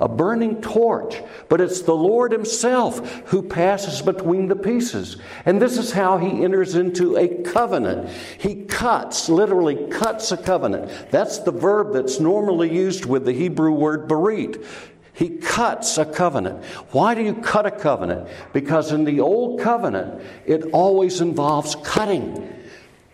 a 0.00 0.08
burning 0.08 0.60
torch, 0.60 1.22
but 1.48 1.60
it's 1.60 1.82
the 1.82 1.94
Lord 1.94 2.32
Himself 2.32 3.22
who 3.26 3.42
passes 3.42 4.02
between 4.02 4.48
the 4.48 4.56
pieces. 4.56 5.18
And 5.44 5.60
this 5.60 5.78
is 5.78 5.92
how 5.92 6.18
He 6.18 6.42
enters 6.42 6.74
into 6.74 7.16
a 7.16 7.28
covenant. 7.42 8.08
He 8.38 8.64
cuts, 8.64 9.28
literally 9.28 9.88
cuts 9.90 10.32
a 10.32 10.36
covenant. 10.36 10.90
That's 11.10 11.38
the 11.38 11.52
verb 11.52 11.92
that's 11.92 12.18
normally 12.18 12.74
used 12.74 13.04
with 13.04 13.24
the 13.26 13.32
Hebrew 13.32 13.72
word 13.72 14.08
berit. 14.08 14.64
He 15.12 15.36
cuts 15.36 15.98
a 15.98 16.06
covenant. 16.06 16.64
Why 16.92 17.14
do 17.14 17.22
you 17.22 17.34
cut 17.34 17.66
a 17.66 17.70
covenant? 17.70 18.28
Because 18.54 18.90
in 18.90 19.04
the 19.04 19.20
old 19.20 19.60
covenant, 19.60 20.22
it 20.46 20.70
always 20.72 21.20
involves 21.20 21.76
cutting. 21.84 22.50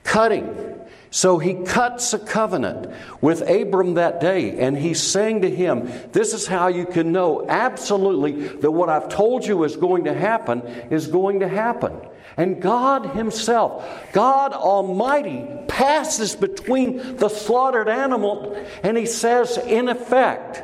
Cutting. 0.05 0.76
So 1.11 1.39
he 1.39 1.55
cuts 1.55 2.13
a 2.13 2.19
covenant 2.19 2.93
with 3.21 3.49
Abram 3.49 3.95
that 3.95 4.21
day, 4.21 4.59
and 4.59 4.77
he's 4.77 5.03
saying 5.03 5.43
to 5.43 5.51
him, 5.51 5.91
This 6.13 6.35
is 6.35 6.47
how 6.47 6.69
you 6.69 6.85
can 6.85 7.13
know 7.13 7.47
absolutely 7.49 8.49
that 8.49 8.71
what 8.71 8.89
I've 8.89 9.09
told 9.09 9.47
you 9.47 9.65
is 9.65 9.77
going 9.77 10.05
to 10.05 10.15
happen 10.15 10.63
is 10.91 11.07
going 11.07 11.41
to 11.41 11.49
happen. 11.49 12.01
And 12.37 12.61
God 12.61 13.15
Himself, 13.17 14.13
God 14.13 14.53
Almighty, 14.53 15.47
passes 15.69 16.37
between 16.37 17.17
the 17.17 17.29
slaughtered 17.29 17.89
animal, 17.89 18.55
and 18.83 18.97
He 18.97 19.07
says, 19.07 19.57
in 19.57 19.89
effect, 19.89 20.63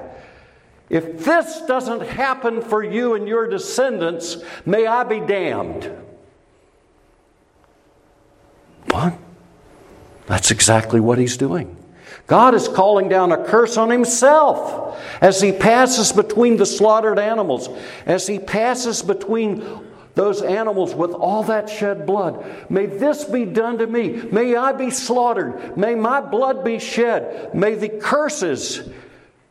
if 0.91 1.25
this 1.25 1.63
doesn't 1.63 2.03
happen 2.03 2.61
for 2.61 2.83
you 2.83 3.15
and 3.15 3.27
your 3.27 3.49
descendants, 3.49 4.37
may 4.67 4.87
I 4.87 5.05
be 5.05 5.21
damned. 5.21 5.91
What? 8.91 9.15
That's 10.33 10.51
exactly 10.51 10.99
what 10.99 11.19
he's 11.19 11.37
doing. 11.37 11.77
God 12.27 12.55
is 12.55 12.67
calling 12.67 13.11
down 13.11 13.33
a 13.33 13.45
curse 13.45 13.77
on 13.77 13.91
himself 13.91 14.99
as 15.21 15.43
he 15.43 15.53
passes 15.53 16.11
between 16.11 16.57
the 16.57 16.65
slaughtered 16.65 17.19
animals, 17.19 17.69
as 18.07 18.27
he 18.27 18.39
passes 18.39 19.03
between 19.03 19.63
those 20.15 20.41
animals 20.41 20.95
with 20.95 21.11
all 21.11 21.43
that 21.43 21.69
shed 21.69 22.07
blood. 22.07 22.71
May 22.71 22.87
this 22.87 23.25
be 23.25 23.45
done 23.45 23.77
to 23.77 23.87
me. 23.87 24.23
May 24.33 24.57
I 24.57 24.73
be 24.73 24.89
slaughtered. 24.89 25.77
May 25.77 25.97
my 25.97 26.23
blood 26.23 26.65
be 26.65 26.79
shed. 26.79 27.55
May 27.55 27.75
the 27.75 27.91
curses 27.91 28.89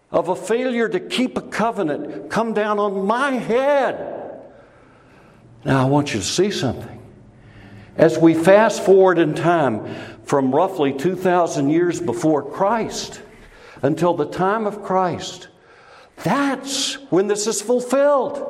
of 0.09 0.29
a 0.29 0.35
failure 0.35 0.89
to 0.89 1.00
keep 1.00 1.38
a 1.38 1.41
covenant 1.41 2.31
come 2.31 2.55
down 2.55 2.79
on 2.79 3.05
my 3.05 3.33
head. 3.33 4.41
Now, 5.63 5.83
I 5.83 5.85
want 5.85 6.15
you 6.15 6.21
to 6.21 6.25
see 6.25 6.50
something. 6.50 6.97
As 7.97 8.17
we 8.17 8.33
fast 8.33 8.83
forward 8.83 9.19
in 9.19 9.35
time, 9.35 9.85
from 10.23 10.53
roughly 10.53 10.93
2,000 10.93 11.69
years 11.69 11.99
before 11.99 12.43
Christ 12.43 13.21
until 13.81 14.13
the 14.13 14.25
time 14.25 14.67
of 14.67 14.83
Christ. 14.83 15.47
That's 16.23 16.95
when 17.11 17.27
this 17.27 17.47
is 17.47 17.61
fulfilled. 17.61 18.47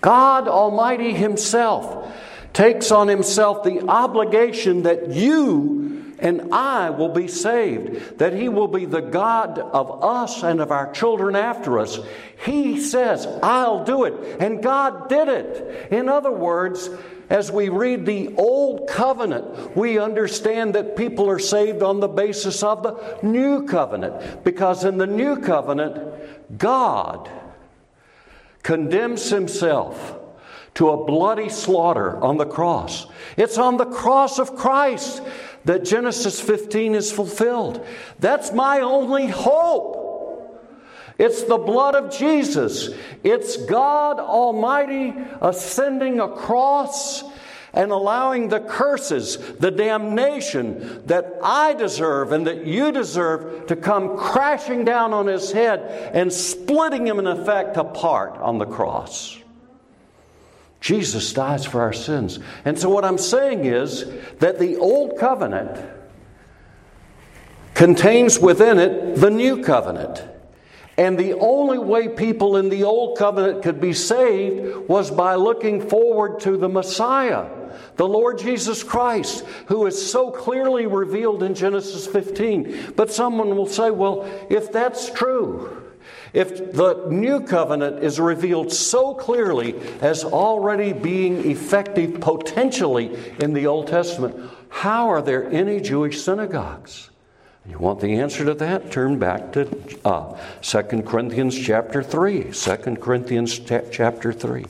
God 0.00 0.48
Almighty 0.48 1.12
Himself 1.12 2.12
takes 2.52 2.90
on 2.90 3.08
Himself 3.08 3.64
the 3.64 3.86
obligation 3.88 4.82
that 4.82 5.10
you 5.10 5.82
and 6.18 6.54
I 6.54 6.90
will 6.90 7.08
be 7.08 7.26
saved, 7.26 8.18
that 8.18 8.32
He 8.32 8.48
will 8.48 8.68
be 8.68 8.84
the 8.84 9.00
God 9.00 9.58
of 9.58 10.04
us 10.04 10.44
and 10.44 10.60
of 10.60 10.70
our 10.70 10.92
children 10.92 11.34
after 11.34 11.80
us. 11.80 11.98
He 12.44 12.80
says, 12.80 13.26
I'll 13.42 13.84
do 13.84 14.04
it. 14.04 14.40
And 14.40 14.62
God 14.62 15.08
did 15.08 15.26
it. 15.26 15.92
In 15.92 16.08
other 16.08 16.30
words, 16.30 16.88
as 17.32 17.50
we 17.50 17.70
read 17.70 18.04
the 18.04 18.34
Old 18.36 18.86
Covenant, 18.86 19.74
we 19.74 19.98
understand 19.98 20.74
that 20.74 20.96
people 20.96 21.30
are 21.30 21.38
saved 21.38 21.82
on 21.82 21.98
the 21.98 22.06
basis 22.06 22.62
of 22.62 22.82
the 22.82 23.18
New 23.22 23.66
Covenant. 23.66 24.44
Because 24.44 24.84
in 24.84 24.98
the 24.98 25.06
New 25.06 25.38
Covenant, 25.38 26.58
God 26.58 27.30
condemns 28.62 29.30
Himself 29.30 30.18
to 30.74 30.90
a 30.90 31.04
bloody 31.06 31.48
slaughter 31.48 32.22
on 32.22 32.36
the 32.36 32.44
cross. 32.44 33.06
It's 33.38 33.56
on 33.56 33.78
the 33.78 33.86
cross 33.86 34.38
of 34.38 34.54
Christ 34.54 35.22
that 35.64 35.86
Genesis 35.86 36.38
15 36.38 36.94
is 36.94 37.10
fulfilled. 37.10 37.82
That's 38.18 38.52
my 38.52 38.80
only 38.80 39.28
hope. 39.28 40.01
It's 41.22 41.44
the 41.44 41.56
blood 41.56 41.94
of 41.94 42.10
Jesus. 42.10 42.90
It's 43.22 43.56
God 43.56 44.18
Almighty 44.18 45.14
ascending 45.40 46.18
across 46.18 47.22
and 47.72 47.92
allowing 47.92 48.48
the 48.48 48.58
curses, 48.58 49.36
the 49.36 49.70
damnation 49.70 51.06
that 51.06 51.38
I 51.40 51.74
deserve 51.74 52.32
and 52.32 52.48
that 52.48 52.66
you 52.66 52.90
deserve 52.90 53.68
to 53.68 53.76
come 53.76 54.18
crashing 54.18 54.84
down 54.84 55.12
on 55.12 55.28
his 55.28 55.52
head 55.52 56.10
and 56.12 56.32
splitting 56.32 57.06
him 57.06 57.20
in 57.20 57.28
effect 57.28 57.76
apart 57.76 58.36
on 58.38 58.58
the 58.58 58.66
cross. 58.66 59.38
Jesus 60.80 61.32
dies 61.32 61.64
for 61.64 61.82
our 61.82 61.92
sins. 61.92 62.40
And 62.64 62.76
so, 62.76 62.90
what 62.90 63.04
I'm 63.04 63.16
saying 63.16 63.64
is 63.64 64.10
that 64.40 64.58
the 64.58 64.76
Old 64.78 65.20
Covenant 65.20 65.88
contains 67.74 68.40
within 68.40 68.80
it 68.80 69.14
the 69.14 69.30
New 69.30 69.62
Covenant. 69.62 70.31
And 70.96 71.18
the 71.18 71.34
only 71.34 71.78
way 71.78 72.08
people 72.08 72.56
in 72.56 72.68
the 72.68 72.84
Old 72.84 73.16
Covenant 73.16 73.62
could 73.62 73.80
be 73.80 73.94
saved 73.94 74.88
was 74.88 75.10
by 75.10 75.36
looking 75.36 75.88
forward 75.88 76.40
to 76.40 76.56
the 76.56 76.68
Messiah, 76.68 77.48
the 77.96 78.06
Lord 78.06 78.38
Jesus 78.38 78.82
Christ, 78.82 79.44
who 79.66 79.86
is 79.86 80.10
so 80.10 80.30
clearly 80.30 80.86
revealed 80.86 81.42
in 81.42 81.54
Genesis 81.54 82.06
15. 82.06 82.92
But 82.94 83.10
someone 83.10 83.56
will 83.56 83.66
say, 83.66 83.90
well, 83.90 84.28
if 84.50 84.70
that's 84.70 85.10
true, 85.10 85.82
if 86.34 86.72
the 86.72 87.06
new 87.10 87.40
covenant 87.40 88.02
is 88.02 88.20
revealed 88.20 88.72
so 88.72 89.14
clearly 89.14 89.74
as 90.00 90.24
already 90.24 90.92
being 90.92 91.50
effective 91.50 92.20
potentially 92.20 93.16
in 93.38 93.54
the 93.54 93.66
Old 93.66 93.86
Testament, 93.86 94.50
how 94.68 95.08
are 95.08 95.22
there 95.22 95.50
any 95.50 95.80
Jewish 95.80 96.22
synagogues? 96.22 97.10
You 97.68 97.78
want 97.78 98.00
the 98.00 98.18
answer 98.18 98.44
to 98.44 98.54
that? 98.54 98.90
Turn 98.90 99.18
back 99.18 99.52
to 99.52 99.68
uh, 100.04 100.36
2 100.62 101.02
Corinthians 101.02 101.56
chapter 101.56 102.02
3. 102.02 102.50
2 102.52 102.76
Corinthians 102.96 103.58
t- 103.60 103.78
chapter 103.92 104.32
3. 104.32 104.64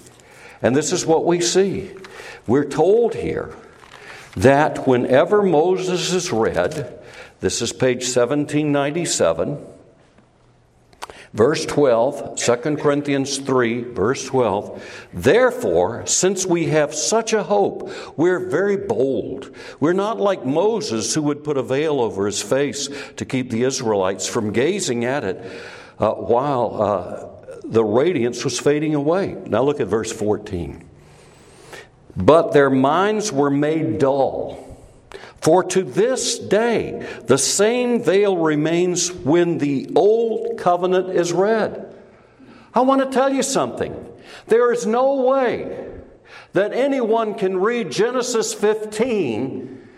And 0.60 0.76
this 0.76 0.92
is 0.92 1.06
what 1.06 1.24
we 1.24 1.40
see. 1.40 1.90
We're 2.46 2.68
told 2.68 3.14
here 3.14 3.54
that 4.36 4.86
whenever 4.86 5.42
Moses 5.42 6.12
is 6.12 6.30
read, 6.32 7.00
this 7.40 7.62
is 7.62 7.72
page 7.72 8.02
1797, 8.02 9.58
Verse 11.34 11.64
12, 11.64 12.36
2 12.36 12.56
Corinthians 12.76 13.38
3, 13.38 13.84
verse 13.84 14.26
12. 14.26 15.08
Therefore, 15.14 16.06
since 16.06 16.44
we 16.44 16.66
have 16.66 16.94
such 16.94 17.32
a 17.32 17.42
hope, 17.42 17.90
we're 18.18 18.50
very 18.50 18.76
bold. 18.76 19.50
We're 19.80 19.94
not 19.94 20.20
like 20.20 20.44
Moses, 20.44 21.14
who 21.14 21.22
would 21.22 21.42
put 21.42 21.56
a 21.56 21.62
veil 21.62 22.00
over 22.00 22.26
his 22.26 22.42
face 22.42 22.90
to 23.16 23.24
keep 23.24 23.50
the 23.50 23.62
Israelites 23.62 24.26
from 24.26 24.52
gazing 24.52 25.06
at 25.06 25.24
it 25.24 25.62
uh, 25.98 26.10
while 26.12 26.82
uh, 26.82 27.58
the 27.64 27.82
radiance 27.84 28.44
was 28.44 28.60
fading 28.60 28.94
away. 28.94 29.36
Now 29.46 29.62
look 29.62 29.80
at 29.80 29.86
verse 29.86 30.12
14. 30.12 30.86
But 32.14 32.52
their 32.52 32.68
minds 32.68 33.32
were 33.32 33.50
made 33.50 33.98
dull. 33.98 34.71
For 35.42 35.64
to 35.64 35.82
this 35.82 36.38
day, 36.38 37.04
the 37.24 37.36
same 37.36 38.00
veil 38.00 38.36
remains 38.36 39.10
when 39.12 39.58
the 39.58 39.90
old 39.96 40.56
covenant 40.56 41.10
is 41.10 41.32
read. 41.32 41.92
I 42.72 42.82
want 42.82 43.02
to 43.02 43.10
tell 43.10 43.28
you 43.28 43.42
something. 43.42 43.92
There 44.46 44.72
is 44.72 44.86
no 44.86 45.16
way 45.22 45.88
that 46.52 46.72
anyone 46.72 47.34
can 47.34 47.58
read 47.58 47.90
Genesis 47.90 48.54
15 48.54 49.88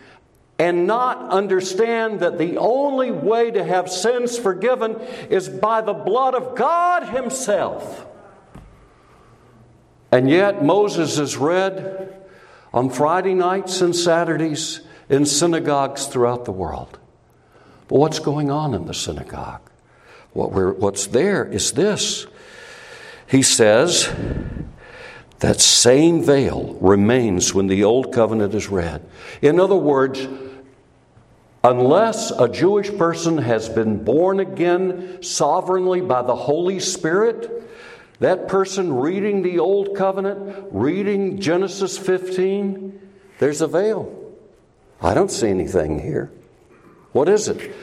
and 0.59 0.87
not 0.87 1.31
understand 1.31 2.21
that 2.21 2.39
the 2.39 2.57
only 2.57 3.11
way 3.11 3.51
to 3.51 3.63
have 3.63 3.91
sins 3.91 4.39
forgiven 4.39 4.99
is 5.29 5.51
by 5.51 5.83
the 5.83 5.93
blood 5.93 6.35
of 6.35 6.57
God 6.57 7.11
Himself. 7.11 8.07
And 10.11 10.31
yet, 10.31 10.65
Moses 10.65 11.19
is 11.19 11.37
read 11.37 12.25
on 12.73 12.89
Friday 12.89 13.35
nights 13.35 13.83
and 13.83 13.95
Saturdays 13.95 14.81
in 15.09 15.27
synagogues 15.27 16.07
throughout 16.07 16.45
the 16.45 16.53
world. 16.53 16.99
But 17.89 17.99
what's 17.99 18.19
going 18.19 18.51
on 18.51 18.75
in 18.75 18.87
the 18.87 18.95
synagogue? 18.95 19.61
What 20.33 20.79
what's 20.79 21.07
there 21.07 21.45
is 21.45 21.73
this. 21.73 22.27
He 23.27 23.43
says, 23.43 24.13
that 25.45 25.61
same 25.61 26.23
veil 26.23 26.77
remains 26.81 27.53
when 27.53 27.67
the 27.67 27.85
Old 27.85 28.13
Covenant 28.13 28.55
is 28.55 28.69
read. 28.69 29.07
In 29.43 29.61
other 29.61 29.77
words, 29.77 30.27
unless 31.63 32.31
a 32.31 32.49
Jewish 32.49 32.91
person 32.97 33.39
has 33.39 33.69
been 33.69 34.05
born 34.05 34.41
again 34.41 35.23
sovereignly 35.23 36.01
by 36.01 36.23
the 36.23 36.35
Holy 36.35 36.81
Spirit, 36.81 37.63
that 38.21 38.49
person 38.49 38.95
reading 38.95 39.43
the 39.43 39.59
Old 39.59 39.95
Covenant, 39.95 40.69
reading 40.71 41.41
Genesis 41.41 41.99
15, 41.99 42.99
there's 43.39 43.61
a 43.61 43.67
veil. 43.67 44.24
I 45.01 45.15
don't 45.15 45.31
see 45.31 45.49
anything 45.49 46.01
here. 46.01 46.31
What 47.13 47.29
is 47.29 47.49
it? 47.49 47.75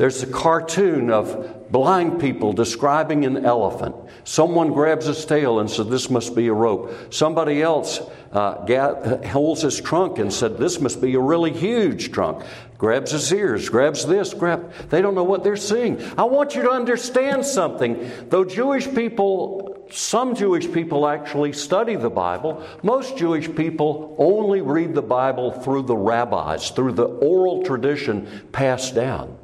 There's 0.00 0.22
a 0.22 0.26
cartoon 0.26 1.10
of 1.10 1.70
blind 1.70 2.20
people 2.20 2.54
describing 2.54 3.26
an 3.26 3.44
elephant. 3.44 3.94
Someone 4.24 4.72
grabs 4.72 5.04
his 5.04 5.26
tail 5.26 5.60
and 5.60 5.70
said, 5.70 5.90
This 5.90 6.08
must 6.08 6.34
be 6.34 6.46
a 6.46 6.54
rope. 6.54 7.12
Somebody 7.12 7.60
else 7.60 8.00
uh, 8.32 9.18
holds 9.26 9.60
his 9.60 9.78
trunk 9.78 10.18
and 10.18 10.32
said, 10.32 10.56
This 10.56 10.80
must 10.80 11.02
be 11.02 11.14
a 11.16 11.20
really 11.20 11.52
huge 11.52 12.12
trunk. 12.12 12.42
Grabs 12.78 13.10
his 13.10 13.30
ears, 13.30 13.68
grabs 13.68 14.06
this, 14.06 14.32
grab. 14.32 14.72
They 14.88 15.02
don't 15.02 15.14
know 15.14 15.24
what 15.24 15.44
they're 15.44 15.56
seeing. 15.56 16.02
I 16.16 16.24
want 16.24 16.54
you 16.54 16.62
to 16.62 16.70
understand 16.70 17.44
something. 17.44 18.10
Though 18.30 18.46
Jewish 18.46 18.88
people, 18.94 19.79
some 19.92 20.34
Jewish 20.34 20.70
people 20.72 21.06
actually 21.06 21.52
study 21.52 21.96
the 21.96 22.10
Bible, 22.10 22.64
most 22.82 23.16
Jewish 23.16 23.54
people 23.54 24.14
only 24.18 24.60
read 24.60 24.94
the 24.94 25.02
Bible 25.02 25.52
through 25.52 25.82
the 25.82 25.96
rabbis, 25.96 26.70
through 26.70 26.92
the 26.92 27.04
oral 27.04 27.62
tradition 27.62 28.48
passed 28.52 28.94
down. 28.94 29.36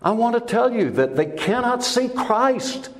I 0.00 0.12
want 0.12 0.34
to 0.34 0.40
tell 0.40 0.72
you 0.72 0.90
that 0.92 1.16
they 1.16 1.26
cannot 1.26 1.82
see 1.82 2.08
Christ. 2.08 2.90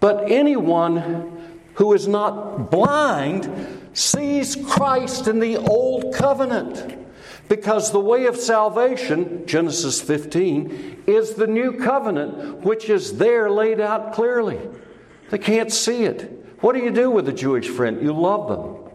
But 0.00 0.30
anyone 0.30 1.62
who 1.74 1.92
is 1.92 2.08
not 2.08 2.70
blind 2.70 3.50
sees 3.92 4.56
Christ 4.56 5.28
in 5.28 5.38
the 5.38 5.56
old 5.56 6.14
covenant. 6.14 7.04
Because 7.48 7.92
the 7.92 8.00
way 8.00 8.26
of 8.26 8.36
salvation, 8.36 9.46
Genesis 9.46 10.00
15, 10.00 11.04
is 11.06 11.34
the 11.34 11.46
new 11.46 11.78
covenant, 11.78 12.64
which 12.64 12.90
is 12.90 13.18
there 13.18 13.48
laid 13.50 13.80
out 13.80 14.12
clearly. 14.12 14.58
They 15.30 15.38
can't 15.38 15.72
see 15.72 16.04
it. 16.04 16.44
What 16.60 16.74
do 16.74 16.80
you 16.80 16.90
do 16.90 17.10
with 17.10 17.28
a 17.28 17.32
Jewish 17.32 17.68
friend? 17.68 18.02
You 18.02 18.12
love 18.12 18.48
them, 18.48 18.92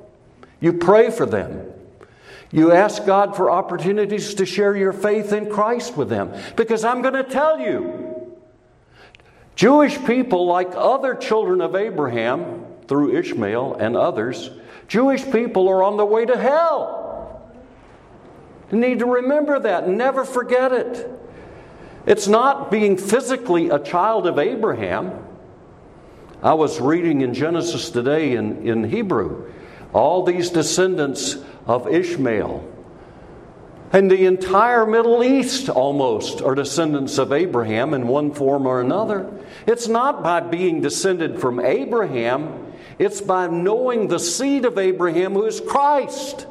you 0.59 0.73
pray 0.73 1.11
for 1.11 1.25
them. 1.25 1.67
You 2.53 2.73
ask 2.73 3.05
God 3.05 3.37
for 3.37 3.49
opportunities 3.49 4.33
to 4.33 4.45
share 4.45 4.75
your 4.75 4.91
faith 4.91 5.31
in 5.31 5.49
Christ 5.49 5.95
with 5.95 6.09
them. 6.09 6.33
Because 6.57 6.83
I'm 6.83 7.01
going 7.01 7.13
to 7.13 7.23
tell 7.23 7.59
you, 7.61 8.29
Jewish 9.55 9.97
people, 10.05 10.47
like 10.47 10.71
other 10.75 11.15
children 11.15 11.61
of 11.61 11.75
Abraham 11.75 12.65
through 12.87 13.15
Ishmael 13.15 13.75
and 13.75 13.95
others, 13.95 14.49
Jewish 14.89 15.23
people 15.31 15.69
are 15.69 15.81
on 15.81 15.95
the 15.95 16.05
way 16.05 16.25
to 16.25 16.37
hell. 16.37 17.51
You 18.69 18.79
need 18.79 18.99
to 18.99 19.05
remember 19.05 19.59
that 19.59 19.87
never 19.87 20.25
forget 20.25 20.73
it. 20.73 21.09
It's 22.05 22.27
not 22.27 22.69
being 22.71 22.97
physically 22.97 23.69
a 23.69 23.79
child 23.79 24.27
of 24.27 24.39
Abraham. 24.39 25.11
I 26.43 26.53
was 26.55 26.81
reading 26.81 27.21
in 27.21 27.33
Genesis 27.33 27.89
today 27.89 28.35
in, 28.35 28.67
in 28.67 28.83
Hebrew 28.83 29.51
all 29.93 30.23
these 30.23 30.49
descendants 30.49 31.37
of 31.67 31.87
Ishmael 31.87 32.67
And 33.93 34.09
the 34.09 34.25
entire 34.25 34.85
Middle 34.85 35.23
East 35.23 35.69
almost 35.69 36.41
are 36.41 36.55
descendants 36.55 37.17
of 37.17 37.33
Abraham 37.33 37.93
in 37.93 38.07
one 38.07 38.33
form 38.33 38.65
or 38.65 38.79
another. 38.79 39.29
It's 39.67 39.89
not 39.89 40.23
by 40.23 40.39
being 40.39 40.81
descended 40.81 41.41
from 41.41 41.59
Abraham, 41.59 42.73
it's 42.97 43.19
by 43.19 43.47
knowing 43.47 44.07
the 44.07 44.19
seed 44.19 44.63
of 44.65 44.77
Abraham 44.77 45.33
who 45.33 45.45
is 45.45 45.59
Christ. 45.59 46.47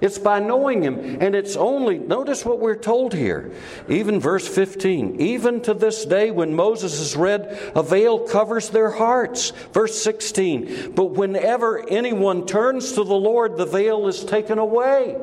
It's 0.00 0.18
by 0.18 0.40
knowing 0.40 0.82
Him. 0.82 1.18
And 1.20 1.34
it's 1.34 1.56
only, 1.56 1.98
notice 1.98 2.44
what 2.44 2.60
we're 2.60 2.76
told 2.76 3.14
here. 3.14 3.52
Even 3.88 4.20
verse 4.20 4.46
15. 4.46 5.20
Even 5.20 5.60
to 5.62 5.74
this 5.74 6.04
day, 6.04 6.30
when 6.30 6.54
Moses 6.54 6.98
is 7.00 7.16
read, 7.16 7.72
a 7.74 7.82
veil 7.82 8.18
covers 8.18 8.70
their 8.70 8.90
hearts. 8.90 9.50
Verse 9.72 10.00
16. 10.02 10.92
But 10.94 11.12
whenever 11.12 11.88
anyone 11.88 12.46
turns 12.46 12.92
to 12.92 13.04
the 13.04 13.14
Lord, 13.14 13.56
the 13.56 13.66
veil 13.66 14.08
is 14.08 14.24
taken 14.24 14.58
away. 14.58 15.16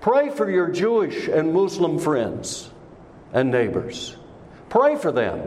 Pray 0.00 0.30
for 0.30 0.50
your 0.50 0.68
Jewish 0.68 1.28
and 1.28 1.52
Muslim 1.52 1.98
friends 1.98 2.70
and 3.32 3.50
neighbors. 3.50 4.16
Pray 4.70 4.96
for 4.96 5.12
them 5.12 5.42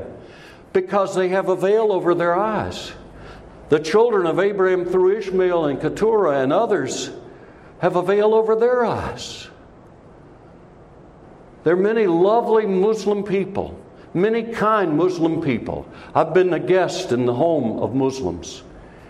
because 0.74 1.16
they 1.16 1.30
have 1.30 1.50
a 1.50 1.56
veil 1.56 1.92
over 1.92 2.14
their 2.14 2.36
eyes. 2.36 2.92
The 3.70 3.80
children 3.80 4.28
of 4.28 4.40
Abraham 4.40 4.86
through 4.86 5.18
Ishmael 5.18 5.66
and 5.66 5.82
Keturah 5.82 6.42
and 6.42 6.54
others 6.54 7.10
have 7.84 7.98
a 7.98 8.02
veil 8.02 8.34
over 8.34 8.56
their 8.56 8.86
eyes. 8.86 9.50
There 11.66 11.74
are 11.74 11.78
many 11.78 12.08
lovely 12.08 12.66
Muslim 12.66 13.26
people, 13.26 13.78
many 14.14 14.42
kind 14.42 14.96
Muslim 14.96 15.42
people. 15.42 15.86
I've 16.16 16.34
been 16.34 16.54
a 16.54 16.62
guest 16.62 17.12
in 17.12 17.26
the 17.26 17.34
home 17.34 17.80
of 17.80 17.94
Muslims, 17.94 18.64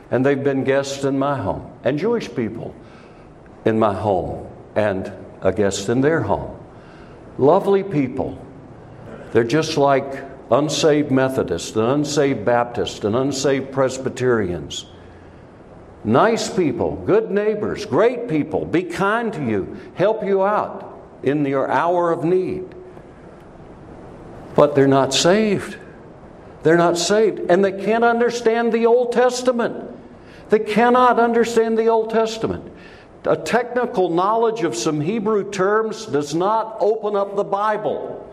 and 0.09 0.25
they've 0.25 0.43
been 0.43 0.63
guests 0.63 1.03
in 1.03 1.19
my 1.19 1.37
home, 1.37 1.71
and 1.83 1.99
Jewish 1.99 2.33
people 2.33 2.73
in 3.63 3.77
my 3.77 3.93
home, 3.93 4.47
and 4.75 5.13
a 5.43 5.53
guest 5.53 5.89
in 5.89 6.01
their 6.01 6.21
home. 6.21 6.57
Lovely 7.37 7.83
people. 7.83 8.43
They're 9.33 9.43
just 9.43 9.77
like 9.77 10.23
unsaved 10.49 11.11
Methodists 11.11 11.75
and 11.75 11.85
unsaved 11.85 12.43
Baptists 12.43 13.03
and 13.03 13.15
unsaved 13.15 13.71
Presbyterians. 13.71 14.87
Nice 16.03 16.53
people, 16.53 16.97
good 17.05 17.31
neighbors, 17.31 17.85
great 17.85 18.27
people, 18.27 18.65
be 18.65 18.83
kind 18.83 19.31
to 19.33 19.43
you, 19.43 19.77
help 19.95 20.23
you 20.23 20.43
out 20.43 21.01
in 21.23 21.45
your 21.45 21.69
hour 21.71 22.11
of 22.11 22.25
need. 22.25 22.65
But 24.55 24.75
they're 24.75 24.87
not 24.87 25.13
saved. 25.13 25.77
They're 26.63 26.77
not 26.77 26.97
saved. 26.97 27.39
And 27.49 27.63
they 27.63 27.71
can't 27.71 28.03
understand 28.03 28.73
the 28.73 28.85
Old 28.85 29.13
Testament. 29.13 29.89
They 30.49 30.59
cannot 30.59 31.19
understand 31.19 31.77
the 31.77 31.87
Old 31.87 32.09
Testament. 32.09 32.71
A 33.25 33.37
technical 33.37 34.09
knowledge 34.09 34.63
of 34.63 34.75
some 34.75 34.99
Hebrew 34.99 35.49
terms 35.49 36.05
does 36.05 36.35
not 36.35 36.77
open 36.81 37.15
up 37.15 37.35
the 37.35 37.43
Bible. 37.43 38.32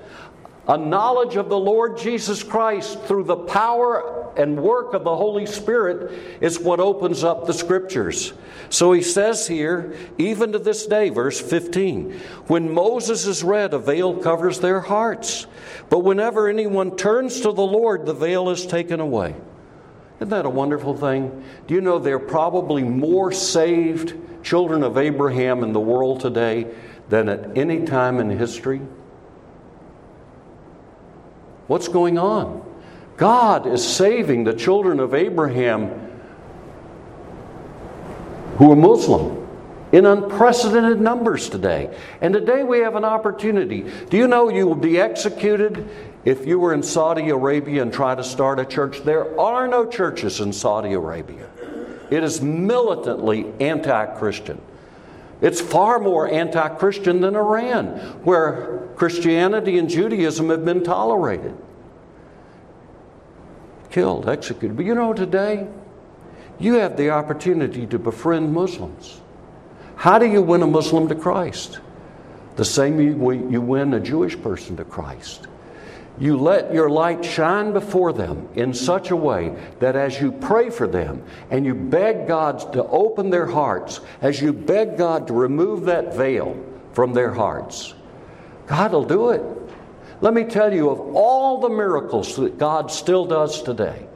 A 0.71 0.79
knowledge 0.79 1.35
of 1.35 1.49
the 1.49 1.59
Lord 1.59 1.99
Jesus 1.99 2.45
Christ 2.45 3.01
through 3.03 3.25
the 3.25 3.35
power 3.35 4.33
and 4.37 4.63
work 4.63 4.95
of 4.95 5.03
the 5.03 5.17
Holy 5.17 5.45
Spirit 5.45 6.13
is 6.41 6.61
what 6.61 6.79
opens 6.79 7.25
up 7.25 7.45
the 7.45 7.53
scriptures. 7.53 8.33
So 8.69 8.93
he 8.93 9.03
says 9.03 9.49
here, 9.49 9.97
even 10.17 10.53
to 10.53 10.61
this 10.61 10.87
day, 10.87 11.09
verse 11.09 11.41
15, 11.41 12.13
when 12.47 12.73
Moses 12.73 13.27
is 13.27 13.43
read, 13.43 13.75
a 13.75 13.81
veil 13.81 14.15
covers 14.15 14.61
their 14.61 14.79
hearts. 14.79 15.49
But 15.89 16.05
whenever 16.05 16.49
anyone 16.49 16.97
turns 16.97 17.41
to 17.41 17.51
the 17.51 17.63
Lord, 17.63 18.07
the 18.07 18.15
veil 18.15 18.49
is 18.49 18.65
taken 18.65 19.01
away. 19.01 19.35
Isn't 20.19 20.29
that 20.29 20.47
a 20.47 20.51
wonderful 20.51 20.97
thing? 20.97 21.45
Do 21.67 21.75
you 21.75 21.81
know 21.81 21.99
there 21.99 22.15
are 22.15 22.21
probably 22.21 22.85
more 22.85 23.33
saved 23.33 24.15
children 24.45 24.85
of 24.85 24.99
Abraham 24.99 25.65
in 25.65 25.73
the 25.73 25.81
world 25.81 26.21
today 26.21 26.73
than 27.09 27.29
at 27.29 27.59
any 27.59 27.85
time 27.87 28.21
in 28.21 28.31
history? 28.31 28.81
What's 31.71 31.87
going 31.87 32.19
on? 32.19 32.69
God 33.17 33.65
is 33.65 33.87
saving 33.87 34.43
the 34.43 34.55
children 34.55 34.99
of 34.99 35.15
Abraham 35.15 35.89
who 38.57 38.73
are 38.73 38.77
Muslim 38.77 39.47
in 39.93 40.05
unprecedented 40.05 41.01
numbers 41.01 41.49
today. 41.49 41.97
And 42.21 42.35
today 42.35 42.65
we 42.65 42.81
have 42.81 42.97
an 42.97 43.05
opportunity. 43.05 43.89
Do 44.09 44.17
you 44.17 44.27
know 44.27 44.49
you 44.49 44.67
will 44.67 44.75
be 44.75 45.01
executed 45.01 45.89
if 46.25 46.45
you 46.45 46.59
were 46.59 46.75
in 46.75 46.83
Saudi 46.83 47.29
Arabia 47.29 47.83
and 47.83 47.93
try 47.93 48.17
to 48.17 48.25
start 48.25 48.59
a 48.59 48.65
church? 48.65 49.05
There 49.05 49.39
are 49.39 49.69
no 49.69 49.87
churches 49.87 50.41
in 50.41 50.53
Saudi 50.53 50.95
Arabia. 50.95 51.49
It 52.11 52.25
is 52.25 52.43
militantly 52.43 53.47
anti 53.61 54.07
Christian. 54.19 54.61
It's 55.41 55.61
far 55.61 55.99
more 55.99 56.29
anti 56.29 56.69
Christian 56.71 57.21
than 57.21 57.35
Iran, 57.35 57.87
where 58.25 58.89
Christianity 58.97 59.79
and 59.79 59.89
Judaism 59.89 60.51
have 60.51 60.65
been 60.65 60.85
tolerated. 60.85 61.57
Killed, 63.91 64.29
executed. 64.29 64.77
But 64.77 64.87
you 64.87 64.95
know, 64.95 65.13
today, 65.13 65.67
you 66.59 66.75
have 66.75 66.97
the 66.97 67.11
opportunity 67.11 67.87
to 67.87 67.99
befriend 67.99 68.53
Muslims. 68.53 69.21
How 69.97 70.19
do 70.19 70.27
you 70.27 70.43
win 70.43 70.63
a 70.63 70.67
Muslim 70.67 71.09
to 71.09 71.15
Christ? 71.15 71.81
The 72.57 72.65
same 72.65 73.19
way 73.19 73.37
you 73.37 73.61
win 73.61 73.95
a 73.95 74.01
Jewish 74.01 74.41
person 74.41 74.77
to 74.77 74.85
Christ. 74.85 75.47
You 76.21 76.37
let 76.37 76.75
your 76.75 76.91
light 76.91 77.25
shine 77.25 77.73
before 77.73 78.13
them 78.13 78.47
in 78.55 78.75
such 78.75 79.11
a 79.11 79.17
way 79.17 79.57
that 79.79 79.97
as 79.97 80.21
you 80.21 80.31
pray 80.31 80.69
for 80.69 80.87
them 80.87 81.25
and 81.51 81.65
you 81.65 81.75
beg 81.75 82.29
God 82.29 82.75
to 82.75 82.85
open 82.85 83.31
their 83.31 83.47
hearts, 83.47 84.01
as 84.21 84.41
you 84.41 84.53
beg 84.53 84.99
God 84.99 85.27
to 85.29 85.33
remove 85.33 85.87
that 85.87 86.15
veil 86.15 86.63
from 86.93 87.15
their 87.15 87.33
hearts, 87.33 87.95
God 88.67 88.93
will 88.93 89.07
do 89.07 89.31
it. 89.31 89.43
Let 90.21 90.35
me 90.35 90.45
tell 90.45 90.75
you 90.75 90.91
of 90.91 91.01
all 91.17 91.59
the 91.61 91.71
miracles 91.71 92.37
that 92.37 92.59
God 92.59 92.91
still 92.91 93.25
does 93.25 93.63
today, 93.63 94.07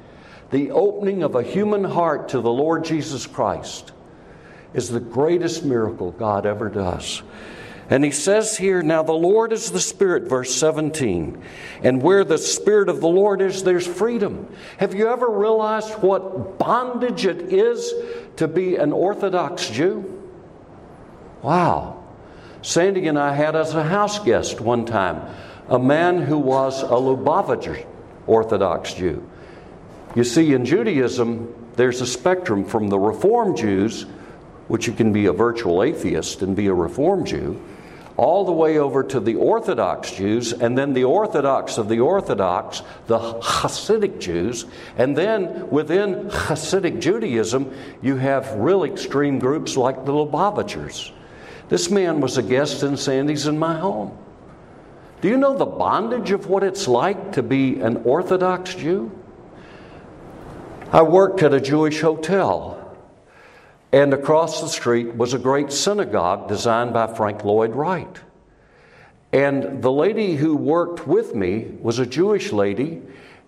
the 0.51 0.73
opening 0.73 1.23
of 1.23 1.35
a 1.35 1.43
human 1.43 1.85
heart 1.85 2.29
to 2.29 2.41
the 2.43 2.53
Lord 2.53 2.85
Jesus 2.85 3.27
Christ 3.27 3.93
is 4.75 4.91
the 4.91 5.01
greatest 5.01 5.65
miracle 5.65 6.11
God 6.13 6.45
ever 6.45 6.69
does. 6.69 7.23
And 7.91 8.03
he 8.05 8.11
says 8.11 8.57
here, 8.57 8.83
Now 8.83 9.03
the 9.03 9.13
Lord 9.13 9.53
is 9.53 9.71
the 9.71 9.81
Spirit, 9.81 10.25
verse 10.25 10.55
17. 10.55 11.43
And 11.83 12.03
where 12.03 12.25
the 12.25 12.39
Spirit 12.39 12.89
of 12.89 13.01
the 13.01 13.09
Lord 13.09 13.43
is, 13.43 13.63
there's 13.63 13.87
freedom. 13.87 14.49
Have 14.79 14.95
you 14.95 15.09
ever 15.09 15.29
realized 15.29 15.93
what 16.01 16.59
bondage 16.59 17.27
it 17.27 17.53
is 17.53 17.93
to 18.37 18.49
be 18.49 18.77
an 18.77 18.93
Orthodox 18.93 19.69
Jew? 19.69 20.23
Wow. 21.43 22.03
Sandy 22.63 23.07
and 23.09 23.19
I 23.19 23.35
had 23.35 23.55
as 23.55 23.75
a 23.75 23.83
house 23.83 24.19
guest 24.19 24.61
one 24.61 24.87
time 24.87 25.35
a 25.69 25.79
man 25.79 26.23
who 26.23 26.39
was 26.39 26.83
a 26.83 26.87
Lubavitcher 26.87 27.85
Orthodox 28.27 28.95
Jew. 28.95 29.29
You 30.15 30.25
see, 30.25 30.55
in 30.55 30.65
Judaism, 30.65 31.55
there's 31.77 32.01
a 32.01 32.07
spectrum 32.07 32.65
from 32.65 32.89
the 32.89 32.99
Reform 32.99 33.57
Jews, 33.57 34.07
which 34.69 34.87
you 34.87 34.95
can 34.95 35.13
be 35.13 35.27
a 35.27 35.33
virtual 35.33 35.83
atheist 35.83 36.41
and 36.41 36.57
be 36.57 36.69
a 36.69 36.75
Reform 36.75 37.27
Jew 37.27 37.61
all 38.17 38.45
the 38.45 38.53
way 38.53 38.79
over 38.79 39.03
to 39.03 39.19
the 39.19 39.35
Orthodox 39.35 40.13
Jews, 40.13 40.53
and 40.53 40.79
then 40.79 40.93
the 40.93 41.05
Orthodox 41.05 41.79
of 41.79 41.89
the 41.89 42.01
Orthodox, 42.01 42.83
the 43.07 43.19
Hasidic 43.19 44.21
Jews, 44.21 44.67
and 44.97 45.17
then 45.17 45.69
within 45.71 46.31
Hasidic 46.31 47.01
Judaism, 47.01 47.75
you 48.03 48.17
have 48.17 48.53
real 48.55 48.85
extreme 48.85 49.39
groups 49.39 49.77
like 49.77 50.05
the 50.05 50.13
Lubavitchers. 50.13 51.11
This 51.69 51.91
man 51.91 52.21
was 52.21 52.37
a 52.39 52.43
guest 52.43 52.83
in 52.83 52.97
Sandy's 52.97 53.47
in 53.47 53.59
my 53.59 53.79
home. 53.79 54.17
Do 55.21 55.29
you 55.29 55.37
know 55.37 55.57
the 55.57 55.67
bondage 55.67 56.31
of 56.31 56.49
what 56.49 56.63
it's 56.63 56.87
like 56.87 57.33
to 57.33 57.43
be 57.43 57.81
an 57.81 57.97
Orthodox 58.05 58.75
Jew? 58.75 59.11
I 60.93 61.03
worked 61.03 61.43
at 61.43 61.55
a 61.55 61.61
Jewish 61.61 62.01
hotel 62.01 62.84
and 63.95 64.13
across 64.13 64.61
the 64.61 64.69
street 64.69 65.15
was 65.15 65.35
a 65.35 65.39
great 65.39 65.71
synagogue 65.71 66.49
designed 66.49 66.93
by 66.93 67.07
Frank 67.07 67.45
Lloyd 67.45 67.77
Wright. 67.77 68.19
And 69.33 69.85
the 69.85 69.93
lady 69.93 70.35
who 70.35 70.57
worked 70.57 71.07
with 71.07 71.33
me 71.33 71.77
was 71.81 72.01
a 72.01 72.05
Jewish 72.05 72.51
lady, 72.51 73.03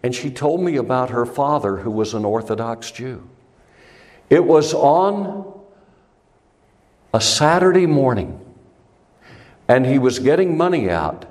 and 0.04 0.14
she 0.14 0.30
told 0.30 0.60
me 0.60 0.76
about 0.76 1.10
her 1.10 1.26
father, 1.26 1.78
who 1.78 1.90
was 1.90 2.14
an 2.14 2.24
Orthodox 2.24 2.92
Jew. 2.92 3.28
It 4.30 4.44
was 4.44 4.72
on 4.72 5.52
a 7.12 7.20
Saturday 7.20 7.86
morning, 7.86 8.40
and 9.66 9.84
he 9.84 9.98
was 9.98 10.20
getting 10.20 10.56
money 10.56 10.88
out 10.88 11.26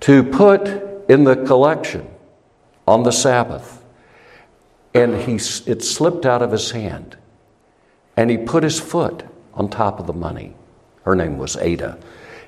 to 0.00 0.22
put 0.22 0.68
in 1.08 1.24
the 1.24 1.46
collection 1.46 2.06
on 2.86 3.04
the 3.04 3.10
Sabbath, 3.10 3.82
and 4.92 5.16
he, 5.16 5.36
it 5.36 5.82
slipped 5.82 6.26
out 6.26 6.42
of 6.42 6.52
his 6.52 6.72
hand 6.72 7.16
and 8.16 8.30
he 8.30 8.38
put 8.38 8.62
his 8.62 8.80
foot 8.80 9.24
on 9.54 9.68
top 9.68 9.98
of 10.00 10.06
the 10.06 10.12
money. 10.12 10.54
Her 11.04 11.14
name 11.14 11.38
was 11.38 11.56
Ada. 11.56 11.98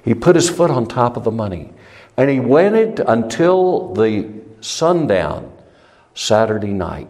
He 0.03 0.15
put 0.15 0.37
his 0.37 0.49
foot 0.49 0.71
on 0.71 0.87
top 0.87 1.17
of 1.17 1.25
the 1.25 1.31
money 1.31 1.73
and 2.17 2.31
he 2.31 2.41
waited 2.41 3.01
until 3.01 3.93
the 3.93 4.29
sundown 4.61 5.53
Saturday 6.15 6.73
night. 6.73 7.09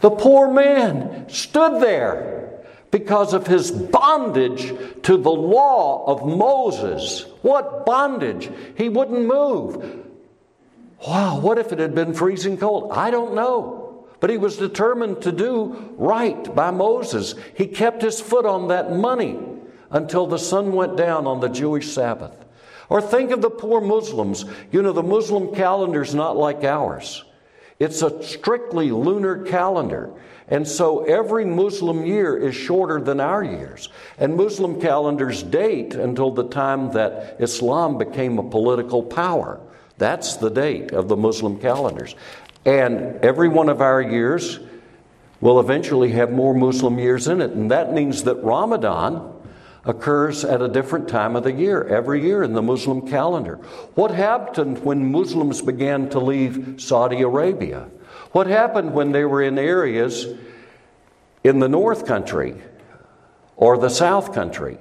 The 0.00 0.10
poor 0.10 0.50
man 0.50 1.28
stood 1.28 1.80
there 1.80 2.62
because 2.90 3.34
of 3.34 3.46
his 3.46 3.70
bondage 3.70 4.74
to 5.02 5.16
the 5.16 5.30
law 5.30 6.04
of 6.06 6.26
Moses. 6.26 7.26
What 7.42 7.86
bondage? 7.86 8.50
He 8.76 8.88
wouldn't 8.88 9.26
move. 9.26 10.04
Wow, 11.06 11.40
what 11.40 11.58
if 11.58 11.72
it 11.72 11.78
had 11.78 11.94
been 11.94 12.14
freezing 12.14 12.56
cold? 12.56 12.90
I 12.92 13.10
don't 13.10 13.34
know. 13.34 13.85
But 14.20 14.30
he 14.30 14.38
was 14.38 14.56
determined 14.56 15.22
to 15.22 15.32
do 15.32 15.94
right 15.96 16.54
by 16.54 16.70
Moses. 16.70 17.34
He 17.54 17.66
kept 17.66 18.02
his 18.02 18.20
foot 18.20 18.46
on 18.46 18.68
that 18.68 18.92
money 18.92 19.38
until 19.90 20.26
the 20.26 20.38
sun 20.38 20.72
went 20.72 20.96
down 20.96 21.26
on 21.26 21.40
the 21.40 21.48
Jewish 21.48 21.92
Sabbath. 21.92 22.44
Or 22.88 23.02
think 23.02 23.30
of 23.30 23.42
the 23.42 23.50
poor 23.50 23.80
Muslims. 23.80 24.44
You 24.70 24.82
know, 24.82 24.92
the 24.92 25.02
Muslim 25.02 25.54
calendar 25.54 26.02
is 26.02 26.14
not 26.14 26.36
like 26.36 26.64
ours. 26.64 27.24
It's 27.78 28.02
a 28.02 28.22
strictly 28.22 28.90
lunar 28.90 29.44
calendar. 29.44 30.12
And 30.48 30.66
so 30.66 31.04
every 31.04 31.44
Muslim 31.44 32.06
year 32.06 32.36
is 32.36 32.54
shorter 32.54 33.00
than 33.00 33.20
our 33.20 33.42
years. 33.42 33.88
And 34.18 34.36
Muslim 34.36 34.80
calendars 34.80 35.42
date 35.42 35.94
until 35.94 36.30
the 36.30 36.48
time 36.48 36.92
that 36.92 37.36
Islam 37.40 37.98
became 37.98 38.38
a 38.38 38.48
political 38.48 39.02
power. 39.02 39.60
That's 39.98 40.36
the 40.36 40.50
date 40.50 40.92
of 40.92 41.08
the 41.08 41.16
Muslim 41.16 41.58
calendars. 41.58 42.14
And 42.66 43.24
every 43.24 43.48
one 43.48 43.68
of 43.68 43.80
our 43.80 44.02
years 44.02 44.58
will 45.40 45.60
eventually 45.60 46.10
have 46.12 46.32
more 46.32 46.52
Muslim 46.52 46.98
years 46.98 47.28
in 47.28 47.40
it. 47.40 47.52
And 47.52 47.70
that 47.70 47.92
means 47.92 48.24
that 48.24 48.42
Ramadan 48.42 49.32
occurs 49.84 50.44
at 50.44 50.60
a 50.60 50.66
different 50.66 51.08
time 51.08 51.36
of 51.36 51.44
the 51.44 51.52
year, 51.52 51.84
every 51.84 52.20
year 52.22 52.42
in 52.42 52.54
the 52.54 52.62
Muslim 52.62 53.06
calendar. 53.08 53.56
What 53.94 54.10
happened 54.10 54.84
when 54.84 55.12
Muslims 55.12 55.62
began 55.62 56.08
to 56.10 56.18
leave 56.18 56.80
Saudi 56.80 57.22
Arabia? 57.22 57.88
What 58.32 58.48
happened 58.48 58.92
when 58.94 59.12
they 59.12 59.24
were 59.24 59.42
in 59.42 59.58
areas 59.58 60.26
in 61.44 61.60
the 61.60 61.68
North 61.68 62.04
Country 62.04 62.56
or 63.54 63.78
the 63.78 63.90
South 63.90 64.34
Country? 64.34 64.78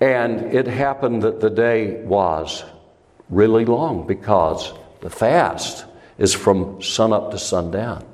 And 0.00 0.54
it 0.54 0.68
happened 0.68 1.22
that 1.22 1.40
the 1.40 1.50
day 1.50 2.02
was 2.04 2.62
really 3.30 3.64
long 3.64 4.06
because 4.06 4.72
the 5.00 5.10
fast 5.10 5.86
is 6.18 6.32
from 6.32 6.80
sunup 6.82 7.30
to 7.30 7.38
sundown. 7.38 8.04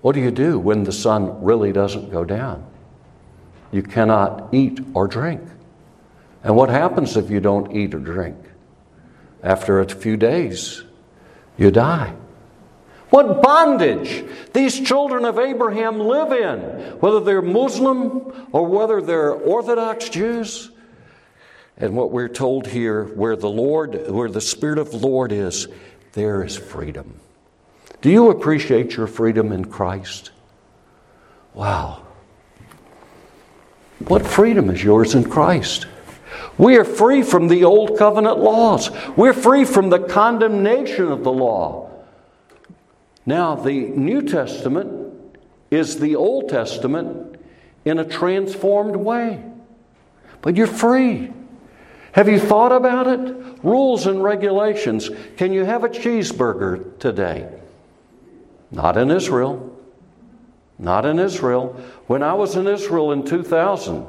What 0.00 0.14
do 0.14 0.20
you 0.20 0.30
do 0.30 0.58
when 0.58 0.84
the 0.84 0.92
sun 0.92 1.42
really 1.42 1.72
doesn't 1.72 2.10
go 2.10 2.24
down? 2.24 2.66
You 3.72 3.82
cannot 3.82 4.52
eat 4.52 4.80
or 4.94 5.08
drink. 5.08 5.42
And 6.42 6.54
what 6.54 6.68
happens 6.68 7.16
if 7.16 7.30
you 7.30 7.40
don't 7.40 7.74
eat 7.74 7.94
or 7.94 7.98
drink? 7.98 8.36
After 9.42 9.80
a 9.80 9.88
few 9.88 10.16
days, 10.16 10.84
you 11.56 11.70
die. 11.70 12.14
What 13.10 13.42
bondage 13.42 14.24
these 14.52 14.80
children 14.80 15.24
of 15.24 15.38
Abraham 15.38 15.98
live 16.00 16.32
in, 16.32 16.58
whether 16.98 17.20
they're 17.20 17.42
Muslim 17.42 18.48
or 18.52 18.66
whether 18.66 19.00
they're 19.00 19.32
Orthodox 19.32 20.08
Jews. 20.08 20.70
And 21.76 21.96
what 21.96 22.12
we're 22.12 22.28
told 22.28 22.66
here, 22.66 23.04
where 23.04 23.36
the 23.36 23.50
Lord, 23.50 24.08
where 24.08 24.28
the 24.28 24.40
Spirit 24.40 24.78
of 24.78 24.90
the 24.90 24.96
Lord 24.96 25.32
is, 25.32 25.66
there 26.14 26.42
is 26.42 26.56
freedom. 26.56 27.20
Do 28.00 28.10
you 28.10 28.30
appreciate 28.30 28.96
your 28.96 29.06
freedom 29.06 29.52
in 29.52 29.66
Christ? 29.66 30.30
Wow. 31.52 32.02
What 34.06 34.26
freedom 34.26 34.70
is 34.70 34.82
yours 34.82 35.14
in 35.14 35.24
Christ? 35.24 35.86
We 36.58 36.76
are 36.76 36.84
free 36.84 37.22
from 37.22 37.48
the 37.48 37.64
old 37.64 37.98
covenant 37.98 38.38
laws. 38.38 38.90
We're 39.16 39.32
free 39.32 39.64
from 39.64 39.90
the 39.90 39.98
condemnation 39.98 41.10
of 41.10 41.24
the 41.24 41.32
law. 41.32 41.90
Now, 43.26 43.54
the 43.54 43.72
New 43.72 44.22
Testament 44.22 45.12
is 45.70 45.98
the 45.98 46.16
Old 46.16 46.48
Testament 46.48 47.40
in 47.84 47.98
a 47.98 48.04
transformed 48.04 48.96
way. 48.96 49.42
But 50.42 50.56
you're 50.56 50.66
free. 50.66 51.32
Have 52.14 52.28
you 52.28 52.38
thought 52.38 52.70
about 52.70 53.08
it? 53.08 53.58
Rules 53.64 54.06
and 54.06 54.22
regulations. 54.22 55.10
Can 55.36 55.52
you 55.52 55.64
have 55.64 55.82
a 55.82 55.88
cheeseburger 55.88 56.96
today? 57.00 57.52
Not 58.70 58.96
in 58.96 59.10
Israel. 59.10 59.76
Not 60.78 61.06
in 61.06 61.18
Israel. 61.18 61.72
When 62.06 62.22
I 62.22 62.34
was 62.34 62.54
in 62.54 62.68
Israel 62.68 63.10
in 63.10 63.24
2000, 63.24 64.06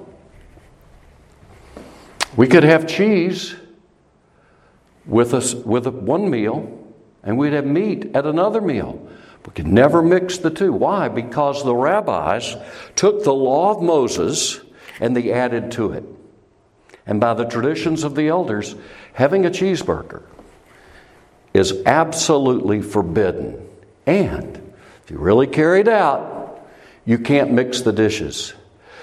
we 2.38 2.46
could 2.46 2.64
have 2.64 2.86
cheese 2.86 3.56
with, 5.08 5.34
us, 5.34 5.56
with 5.56 5.88
a, 5.88 5.92
one 5.92 6.30
meal, 6.30 6.78
and 7.24 7.40
we'd 7.40 7.54
have 7.54 7.66
meat 7.66 8.12
at 8.16 8.28
another 8.28 8.62
meal. 8.62 9.10
We 9.48 9.54
could 9.54 9.66
never 9.66 10.04
mix 10.04 10.38
the 10.38 10.52
two. 10.52 10.74
Why? 10.74 11.08
Because 11.08 11.64
the 11.64 11.76
rabbis 11.76 12.56
took 12.96 13.24
the 13.24 13.34
law 13.34 13.76
of 13.76 13.82
Moses 13.82 14.62
and 15.00 15.18
they 15.18 15.32
added 15.32 15.72
to 15.72 15.92
it 15.92 16.04
and 17.06 17.20
by 17.20 17.34
the 17.34 17.46
traditions 17.46 18.04
of 18.04 18.16
the 18.16 18.28
elders, 18.28 18.76
having 19.14 19.46
a 19.46 19.50
cheeseburger 19.50 20.24
is 21.54 21.84
absolutely 21.86 22.82
forbidden. 22.82 23.66
And 24.06 24.74
if 25.04 25.12
you 25.12 25.18
really 25.18 25.48
carry 25.48 25.82
it 25.82 25.88
out, 25.88 26.68
you 27.06 27.20
can't 27.20 27.52
mix 27.52 27.82
the 27.82 27.94
dishes. 27.94 28.54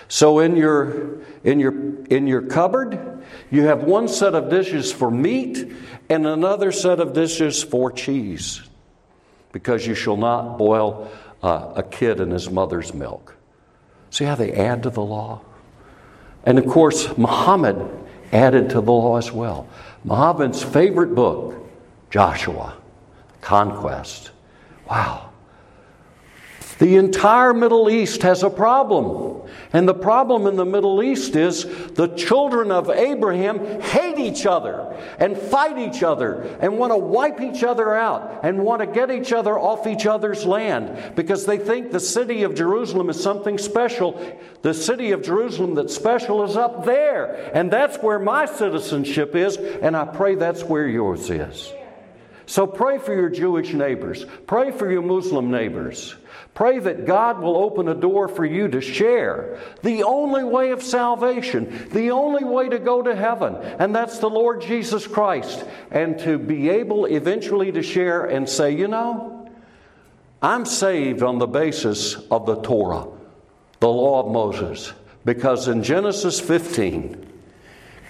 So 0.08 0.40
in 0.40 0.56
your 0.56 1.20
in 1.44 1.60
your 1.60 1.72
in 2.04 2.26
your 2.26 2.42
cupboard, 2.42 3.22
you 3.50 3.62
have 3.62 3.84
one 3.84 4.08
set 4.08 4.34
of 4.34 4.50
dishes 4.50 4.92
for 4.92 5.10
meat 5.10 5.72
and 6.10 6.26
another 6.26 6.72
set 6.72 7.00
of 7.00 7.14
dishes 7.14 7.62
for 7.62 7.90
cheese, 7.90 8.60
because 9.52 9.86
you 9.86 9.94
shall 9.94 10.18
not 10.18 10.58
boil 10.58 11.10
uh, 11.42 11.72
a 11.76 11.82
kid 11.82 12.20
in 12.20 12.30
his 12.30 12.50
mother's 12.50 12.92
milk. 12.92 13.34
See 14.10 14.24
how 14.24 14.34
they 14.34 14.52
add 14.52 14.82
to 14.82 14.90
the 14.90 15.00
law? 15.00 15.40
And 16.44 16.58
of 16.58 16.66
course, 16.66 17.16
Muhammad 17.16 17.88
added 18.32 18.70
to 18.70 18.80
the 18.80 18.92
law 18.92 19.16
as 19.16 19.30
well. 19.32 19.68
Muhammad's 20.04 20.62
favorite 20.62 21.14
book, 21.14 21.54
Joshua, 22.10 22.76
Conquest. 23.40 24.30
Wow. 24.90 25.31
The 26.82 26.96
entire 26.96 27.54
Middle 27.54 27.88
East 27.88 28.22
has 28.22 28.42
a 28.42 28.50
problem. 28.50 29.42
And 29.72 29.88
the 29.88 29.94
problem 29.94 30.48
in 30.48 30.56
the 30.56 30.64
Middle 30.64 31.00
East 31.00 31.36
is 31.36 31.64
the 31.92 32.08
children 32.08 32.72
of 32.72 32.90
Abraham 32.90 33.80
hate 33.80 34.18
each 34.18 34.46
other 34.46 34.92
and 35.20 35.38
fight 35.38 35.78
each 35.78 36.02
other 36.02 36.42
and 36.60 36.76
want 36.78 36.92
to 36.92 36.96
wipe 36.96 37.40
each 37.40 37.62
other 37.62 37.94
out 37.94 38.40
and 38.42 38.64
want 38.64 38.80
to 38.80 38.88
get 38.88 39.12
each 39.12 39.32
other 39.32 39.56
off 39.56 39.86
each 39.86 40.06
other's 40.06 40.44
land 40.44 41.14
because 41.14 41.46
they 41.46 41.56
think 41.56 41.92
the 41.92 42.00
city 42.00 42.42
of 42.42 42.56
Jerusalem 42.56 43.10
is 43.10 43.22
something 43.22 43.58
special. 43.58 44.20
The 44.62 44.74
city 44.74 45.12
of 45.12 45.22
Jerusalem 45.22 45.76
that's 45.76 45.94
special 45.94 46.42
is 46.42 46.56
up 46.56 46.84
there. 46.84 47.52
And 47.54 47.70
that's 47.70 47.98
where 47.98 48.18
my 48.18 48.46
citizenship 48.46 49.36
is, 49.36 49.56
and 49.56 49.96
I 49.96 50.04
pray 50.04 50.34
that's 50.34 50.64
where 50.64 50.88
yours 50.88 51.30
is. 51.30 51.72
So 52.46 52.66
pray 52.66 52.98
for 52.98 53.14
your 53.14 53.28
Jewish 53.28 53.72
neighbors, 53.72 54.26
pray 54.46 54.70
for 54.70 54.90
your 54.90 55.02
Muslim 55.02 55.50
neighbors. 55.50 56.14
Pray 56.54 56.78
that 56.80 57.06
God 57.06 57.40
will 57.40 57.56
open 57.56 57.88
a 57.88 57.94
door 57.94 58.28
for 58.28 58.44
you 58.44 58.68
to 58.68 58.82
share 58.82 59.58
the 59.82 60.02
only 60.02 60.44
way 60.44 60.70
of 60.70 60.82
salvation, 60.82 61.88
the 61.92 62.10
only 62.10 62.44
way 62.44 62.68
to 62.68 62.78
go 62.78 63.00
to 63.02 63.16
heaven, 63.16 63.56
and 63.56 63.94
that's 63.94 64.18
the 64.18 64.28
Lord 64.28 64.60
Jesus 64.60 65.06
Christ. 65.06 65.64
And 65.90 66.18
to 66.20 66.38
be 66.38 66.68
able 66.68 67.06
eventually 67.06 67.72
to 67.72 67.82
share 67.82 68.26
and 68.26 68.46
say, 68.46 68.76
you 68.76 68.86
know, 68.86 69.50
I'm 70.42 70.66
saved 70.66 71.22
on 71.22 71.38
the 71.38 71.46
basis 71.46 72.16
of 72.30 72.44
the 72.44 72.56
Torah, 72.56 73.06
the 73.80 73.88
law 73.88 74.26
of 74.26 74.30
Moses, 74.30 74.92
because 75.24 75.68
in 75.68 75.82
Genesis 75.82 76.38
15, 76.38 77.26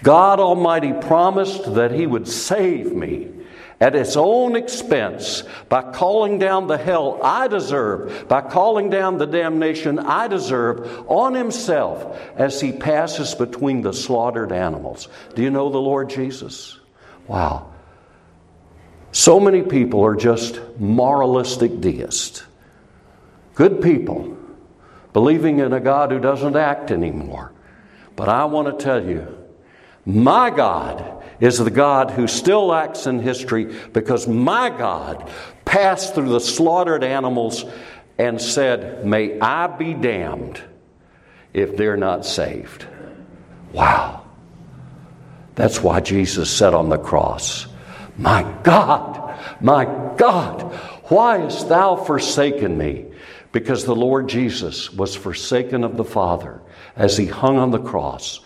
God 0.01 0.41
Almighty 0.41 0.91
promised 0.91 1.75
that 1.75 1.91
He 1.91 2.07
would 2.07 2.27
save 2.27 2.93
me 2.93 3.29
at 3.79 3.95
its 3.95 4.15
own 4.15 4.55
expense 4.55 5.43
by 5.69 5.81
calling 5.91 6.39
down 6.39 6.67
the 6.67 6.77
hell 6.77 7.19
I 7.23 7.47
deserve, 7.47 8.27
by 8.27 8.41
calling 8.41 8.89
down 8.89 9.17
the 9.17 9.25
damnation 9.25 9.99
I 9.99 10.27
deserve 10.27 11.05
on 11.09 11.33
himself 11.33 12.19
as 12.35 12.61
he 12.61 12.71
passes 12.71 13.35
between 13.35 13.81
the 13.81 13.93
slaughtered 13.93 14.51
animals. 14.51 15.07
Do 15.35 15.41
you 15.41 15.49
know 15.49 15.69
the 15.69 15.79
Lord 15.79 16.09
Jesus? 16.09 16.79
Wow. 17.27 17.71
So 19.11 19.39
many 19.39 19.61
people 19.61 20.03
are 20.03 20.15
just 20.15 20.59
moralistic 20.79 21.81
deists. 21.81 22.43
Good 23.53 23.81
people, 23.81 24.37
believing 25.13 25.59
in 25.59 25.73
a 25.73 25.79
God 25.79 26.11
who 26.11 26.19
doesn't 26.19 26.55
act 26.55 26.89
anymore. 26.89 27.51
But 28.15 28.29
I 28.29 28.45
want 28.45 28.67
to 28.77 28.83
tell 28.83 29.03
you, 29.03 29.27
my 30.05 30.49
God 30.49 31.22
is 31.43 31.57
the 31.57 31.69
God 31.69 32.11
who 32.11 32.25
still 32.25 32.73
acts 32.73 33.05
in 33.05 33.19
history 33.19 33.75
because 33.91 34.29
my 34.29 34.69
God 34.69 35.29
passed 35.65 36.15
through 36.15 36.29
the 36.29 36.39
slaughtered 36.39 37.03
animals 37.03 37.65
and 38.17 38.41
said, 38.41 39.05
May 39.05 39.37
I 39.41 39.67
be 39.67 39.93
damned 39.93 40.61
if 41.53 41.75
they're 41.75 41.97
not 41.97 42.25
saved. 42.25 42.87
Wow. 43.73 44.23
That's 45.55 45.83
why 45.83 45.99
Jesus 45.99 46.49
said 46.49 46.73
on 46.73 46.87
the 46.87 46.97
cross, 46.97 47.67
My 48.17 48.43
God, 48.63 49.37
my 49.59 49.83
God, 50.15 50.61
Why 51.09 51.39
hast 51.39 51.67
thou 51.67 51.97
forsaken 51.97 52.77
me? 52.77 53.07
Because 53.51 53.83
the 53.83 53.95
Lord 53.95 54.29
Jesus 54.29 54.93
was 54.93 55.13
forsaken 55.13 55.83
of 55.83 55.97
the 55.97 56.05
Father 56.05 56.61
as 56.95 57.17
he 57.17 57.25
hung 57.25 57.57
on 57.57 57.71
the 57.71 57.79
cross 57.79 58.39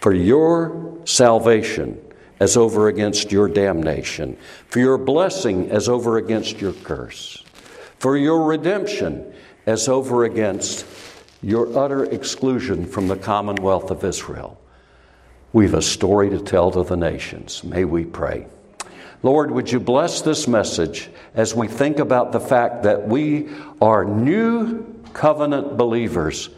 for 0.00 0.14
your 0.14 1.00
salvation 1.04 2.00
as 2.40 2.56
over 2.56 2.88
against 2.88 3.30
your 3.30 3.48
damnation, 3.48 4.36
for 4.66 4.80
your 4.80 4.98
blessing 4.98 5.70
as 5.70 5.88
over 5.88 6.16
against 6.18 6.60
your 6.60 6.72
curse, 6.72 7.42
for 7.98 8.16
your 8.16 8.44
redemption 8.44 9.32
as 9.66 9.88
over 9.88 10.24
against 10.24 10.84
your 11.42 11.76
utter 11.78 12.04
exclusion 12.04 12.86
from 12.86 13.08
the 13.08 13.16
commonwealth 13.16 13.90
of 13.90 14.04
Israel. 14.04 14.60
We've 15.52 15.74
a 15.74 15.82
story 15.82 16.30
to 16.30 16.40
tell 16.40 16.70
to 16.72 16.82
the 16.82 16.96
nations. 16.96 17.62
May 17.62 17.84
we 17.84 18.04
pray. 18.04 18.46
Lord, 19.22 19.50
would 19.52 19.70
you 19.70 19.80
bless 19.80 20.20
this 20.20 20.48
message 20.48 21.08
as 21.34 21.54
we 21.54 21.68
think 21.68 21.98
about 21.98 22.32
the 22.32 22.40
fact 22.40 22.82
that 22.82 23.08
we 23.08 23.48
are 23.80 24.04
new 24.04 24.84
covenant 25.12 25.76
believers, 25.76 26.50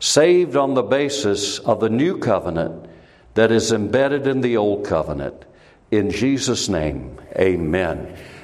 saved 0.00 0.56
on 0.56 0.74
the 0.74 0.82
basis 0.82 1.60
of 1.60 1.80
the 1.80 1.88
new 1.88 2.18
covenant 2.18 2.83
that 3.34 3.52
is 3.52 3.72
embedded 3.72 4.26
in 4.26 4.40
the 4.40 4.56
old 4.56 4.86
covenant. 4.86 5.44
In 5.90 6.10
Jesus' 6.10 6.68
name, 6.68 7.20
amen. 7.36 8.16